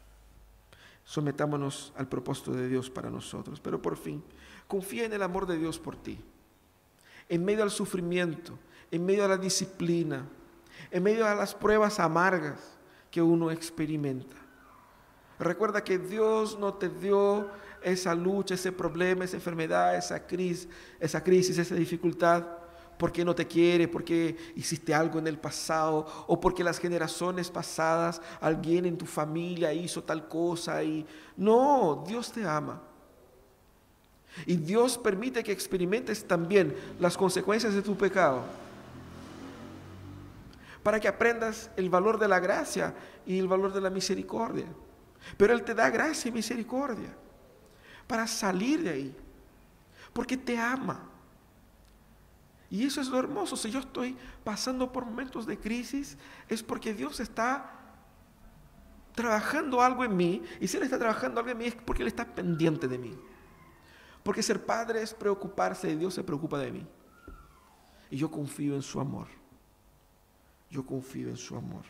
Sometámonos 1.02 1.92
al 1.96 2.06
propósito 2.06 2.52
de 2.52 2.68
Dios 2.68 2.90
para 2.90 3.10
nosotros. 3.10 3.58
Pero 3.58 3.82
por 3.82 3.96
fin, 3.96 4.22
confía 4.68 5.04
en 5.04 5.14
el 5.14 5.22
amor 5.24 5.48
de 5.48 5.58
Dios 5.58 5.80
por 5.80 5.96
ti. 5.96 6.20
En 7.28 7.44
medio 7.44 7.62
del 7.62 7.72
sufrimiento, 7.72 8.56
en 8.92 9.04
medio 9.04 9.22
de 9.22 9.30
la 9.30 9.38
disciplina, 9.38 10.28
en 10.92 11.02
medio 11.02 11.26
de 11.26 11.34
las 11.34 11.56
pruebas 11.56 11.98
amargas, 11.98 12.78
que 13.12 13.22
uno 13.22 13.50
experimenta. 13.50 14.34
Recuerda 15.38 15.84
que 15.84 15.98
Dios 15.98 16.58
no 16.58 16.74
te 16.74 16.88
dio 16.88 17.48
esa 17.82 18.14
lucha, 18.14 18.54
ese 18.54 18.72
problema, 18.72 19.24
esa 19.24 19.36
enfermedad, 19.36 19.96
esa 19.96 20.26
crisis, 20.26 20.68
esa 20.98 21.22
crisis, 21.22 21.58
esa 21.58 21.74
dificultad, 21.74 22.44
porque 22.96 23.24
no 23.24 23.34
te 23.34 23.46
quiere, 23.46 23.86
porque 23.86 24.36
hiciste 24.56 24.94
algo 24.94 25.18
en 25.18 25.26
el 25.26 25.38
pasado 25.38 26.06
o 26.26 26.40
porque 26.40 26.64
las 26.64 26.78
generaciones 26.78 27.50
pasadas 27.50 28.22
alguien 28.40 28.86
en 28.86 28.96
tu 28.96 29.04
familia 29.04 29.74
hizo 29.74 30.02
tal 30.02 30.26
cosa 30.26 30.82
y 30.82 31.04
no, 31.36 32.04
Dios 32.06 32.32
te 32.32 32.46
ama. 32.46 32.80
Y 34.46 34.56
Dios 34.56 34.96
permite 34.96 35.42
que 35.44 35.52
experimentes 35.52 36.26
también 36.26 36.74
las 36.98 37.18
consecuencias 37.18 37.74
de 37.74 37.82
tu 37.82 37.94
pecado 37.94 38.42
para 40.82 40.98
que 40.98 41.08
aprendas 41.08 41.70
el 41.76 41.88
valor 41.88 42.18
de 42.18 42.28
la 42.28 42.40
gracia 42.40 42.94
y 43.24 43.38
el 43.38 43.48
valor 43.48 43.72
de 43.72 43.80
la 43.80 43.90
misericordia. 43.90 44.66
Pero 45.36 45.52
Él 45.52 45.62
te 45.62 45.74
da 45.74 45.88
gracia 45.90 46.28
y 46.28 46.32
misericordia 46.32 47.14
para 48.06 48.26
salir 48.26 48.82
de 48.82 48.90
ahí, 48.90 49.16
porque 50.12 50.36
te 50.36 50.58
ama. 50.58 51.08
Y 52.68 52.84
eso 52.84 53.00
es 53.00 53.08
lo 53.08 53.18
hermoso. 53.18 53.56
Si 53.56 53.70
yo 53.70 53.80
estoy 53.80 54.16
pasando 54.42 54.90
por 54.90 55.04
momentos 55.04 55.46
de 55.46 55.58
crisis, 55.58 56.16
es 56.48 56.62
porque 56.62 56.94
Dios 56.94 57.20
está 57.20 57.70
trabajando 59.14 59.80
algo 59.82 60.04
en 60.04 60.16
mí. 60.16 60.42
Y 60.58 60.66
si 60.66 60.78
Él 60.78 60.82
está 60.82 60.98
trabajando 60.98 61.38
algo 61.38 61.52
en 61.52 61.58
mí, 61.58 61.66
es 61.66 61.74
porque 61.74 62.02
Él 62.02 62.08
está 62.08 62.24
pendiente 62.24 62.88
de 62.88 62.98
mí. 62.98 63.16
Porque 64.22 64.42
ser 64.42 64.64
padre 64.64 65.02
es 65.02 65.14
preocuparse 65.14 65.88
de 65.88 65.96
Dios, 65.96 66.14
se 66.14 66.24
preocupa 66.24 66.58
de 66.58 66.72
mí. 66.72 66.86
Y 68.10 68.16
yo 68.16 68.30
confío 68.30 68.74
en 68.74 68.82
su 68.82 68.98
amor 69.00 69.41
yo 70.72 70.84
confío 70.84 71.28
en 71.28 71.36
su 71.36 71.54
amor. 71.54 71.84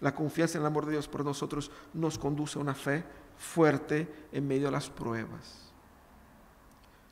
La 0.00 0.14
confianza 0.14 0.58
en 0.58 0.62
el 0.62 0.66
amor 0.66 0.84
de 0.84 0.92
Dios 0.92 1.08
por 1.08 1.24
nosotros 1.24 1.70
nos 1.94 2.18
conduce 2.18 2.58
a 2.58 2.62
una 2.62 2.74
fe 2.74 3.04
fuerte 3.38 4.26
en 4.30 4.46
medio 4.46 4.66
de 4.66 4.72
las 4.72 4.90
pruebas. 4.90 5.72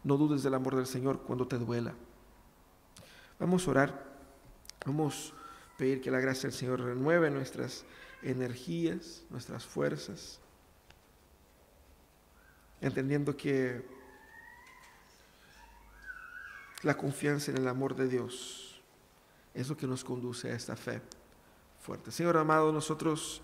No 0.05 0.16
dudes 0.16 0.42
del 0.42 0.55
amor 0.55 0.76
del 0.76 0.86
Señor 0.86 1.22
cuando 1.22 1.46
te 1.46 1.57
duela. 1.57 1.94
Vamos 3.38 3.66
a 3.66 3.70
orar. 3.70 4.11
Vamos 4.84 5.32
a 5.74 5.78
pedir 5.78 6.01
que 6.01 6.11
la 6.11 6.20
gracia 6.20 6.48
del 6.48 6.59
Señor 6.59 6.80
renueve 6.80 7.30
nuestras 7.30 7.84
energías, 8.22 9.24
nuestras 9.30 9.64
fuerzas. 9.64 10.40
Entendiendo 12.80 13.36
que 13.36 13.86
la 16.82 16.96
confianza 16.96 17.51
en 17.51 17.59
el 17.59 17.68
amor 17.68 17.94
de 17.94 18.09
Dios 18.09 18.70
es 19.55 19.68
lo 19.68 19.76
que 19.76 19.86
nos 19.86 20.05
conduce 20.05 20.51
a 20.51 20.55
esta 20.55 20.76
fe 20.76 21.01
fuerte. 21.80 22.11
Señor 22.11 22.36
amado, 22.36 22.72
nosotros 22.72 23.40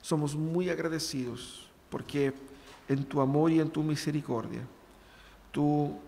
somos 0.00 0.34
muy 0.34 0.70
agradecidos 0.70 1.68
porque 1.90 2.32
en 2.88 3.04
tu 3.04 3.20
amor 3.20 3.50
y 3.50 3.60
en 3.60 3.70
tu 3.70 3.82
misericordia 3.82 4.62
tú 5.52 5.98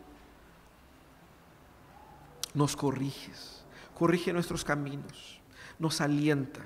nos 2.55 2.77
corriges, 2.77 3.65
corrige 3.99 4.33
nuestros 4.33 4.65
caminos, 4.65 5.41
nos 5.79 6.01
alienta, 6.01 6.61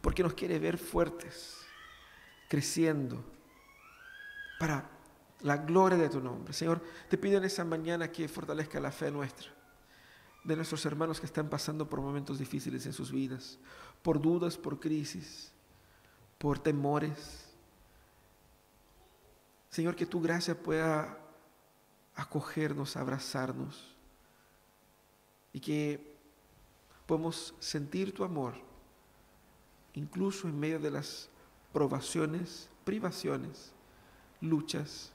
porque 0.00 0.22
nos 0.22 0.34
quiere 0.34 0.58
ver 0.58 0.78
fuertes, 0.78 1.58
creciendo 2.48 3.24
para 4.58 4.88
la 5.40 5.56
gloria 5.56 5.98
de 5.98 6.08
tu 6.08 6.20
nombre. 6.20 6.52
Señor, 6.52 6.82
te 7.08 7.18
pido 7.18 7.38
en 7.38 7.44
esa 7.44 7.64
mañana 7.64 8.12
que 8.12 8.28
fortalezca 8.28 8.78
la 8.78 8.92
fe 8.92 9.10
nuestra 9.10 9.61
de 10.44 10.56
nuestros 10.56 10.84
hermanos 10.86 11.20
que 11.20 11.26
están 11.26 11.48
pasando 11.48 11.88
por 11.88 12.00
momentos 12.00 12.38
difíciles 12.38 12.84
en 12.86 12.92
sus 12.92 13.12
vidas, 13.12 13.58
por 14.02 14.20
dudas, 14.20 14.56
por 14.56 14.80
crisis, 14.80 15.52
por 16.38 16.58
temores. 16.58 17.48
Señor, 19.70 19.94
que 19.94 20.06
tu 20.06 20.20
gracia 20.20 20.60
pueda 20.60 21.18
acogernos, 22.14 22.96
abrazarnos 22.96 23.96
y 25.52 25.60
que 25.60 26.12
podamos 27.06 27.54
sentir 27.58 28.12
tu 28.12 28.24
amor, 28.24 28.54
incluso 29.94 30.48
en 30.48 30.58
medio 30.58 30.80
de 30.80 30.90
las 30.90 31.28
probaciones, 31.72 32.68
privaciones, 32.84 33.72
luchas, 34.40 35.12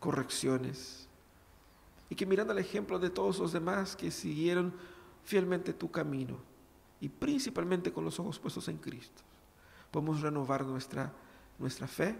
correcciones. 0.00 1.03
Y 2.10 2.14
que 2.14 2.26
mirando 2.26 2.52
el 2.52 2.58
ejemplo 2.58 2.98
de 2.98 3.10
todos 3.10 3.38
los 3.38 3.52
demás 3.52 3.96
que 3.96 4.10
siguieron 4.10 4.72
fielmente 5.24 5.72
tu 5.72 5.90
camino 5.90 6.36
y 7.00 7.08
principalmente 7.08 7.92
con 7.92 8.04
los 8.04 8.18
ojos 8.20 8.38
puestos 8.38 8.68
en 8.68 8.78
Cristo, 8.78 9.22
podemos 9.90 10.20
renovar 10.20 10.64
nuestra, 10.64 11.12
nuestra 11.58 11.86
fe 11.86 12.16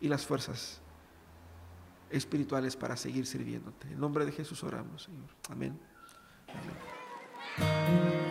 y 0.00 0.08
las 0.08 0.26
fuerzas 0.26 0.80
espirituales 2.10 2.76
para 2.76 2.96
seguir 2.96 3.26
sirviéndote. 3.26 3.88
En 3.88 4.00
nombre 4.00 4.24
de 4.24 4.32
Jesús 4.32 4.62
oramos, 4.62 5.04
Señor. 5.04 5.28
Amén. 5.50 5.78
Amén. 7.58 8.25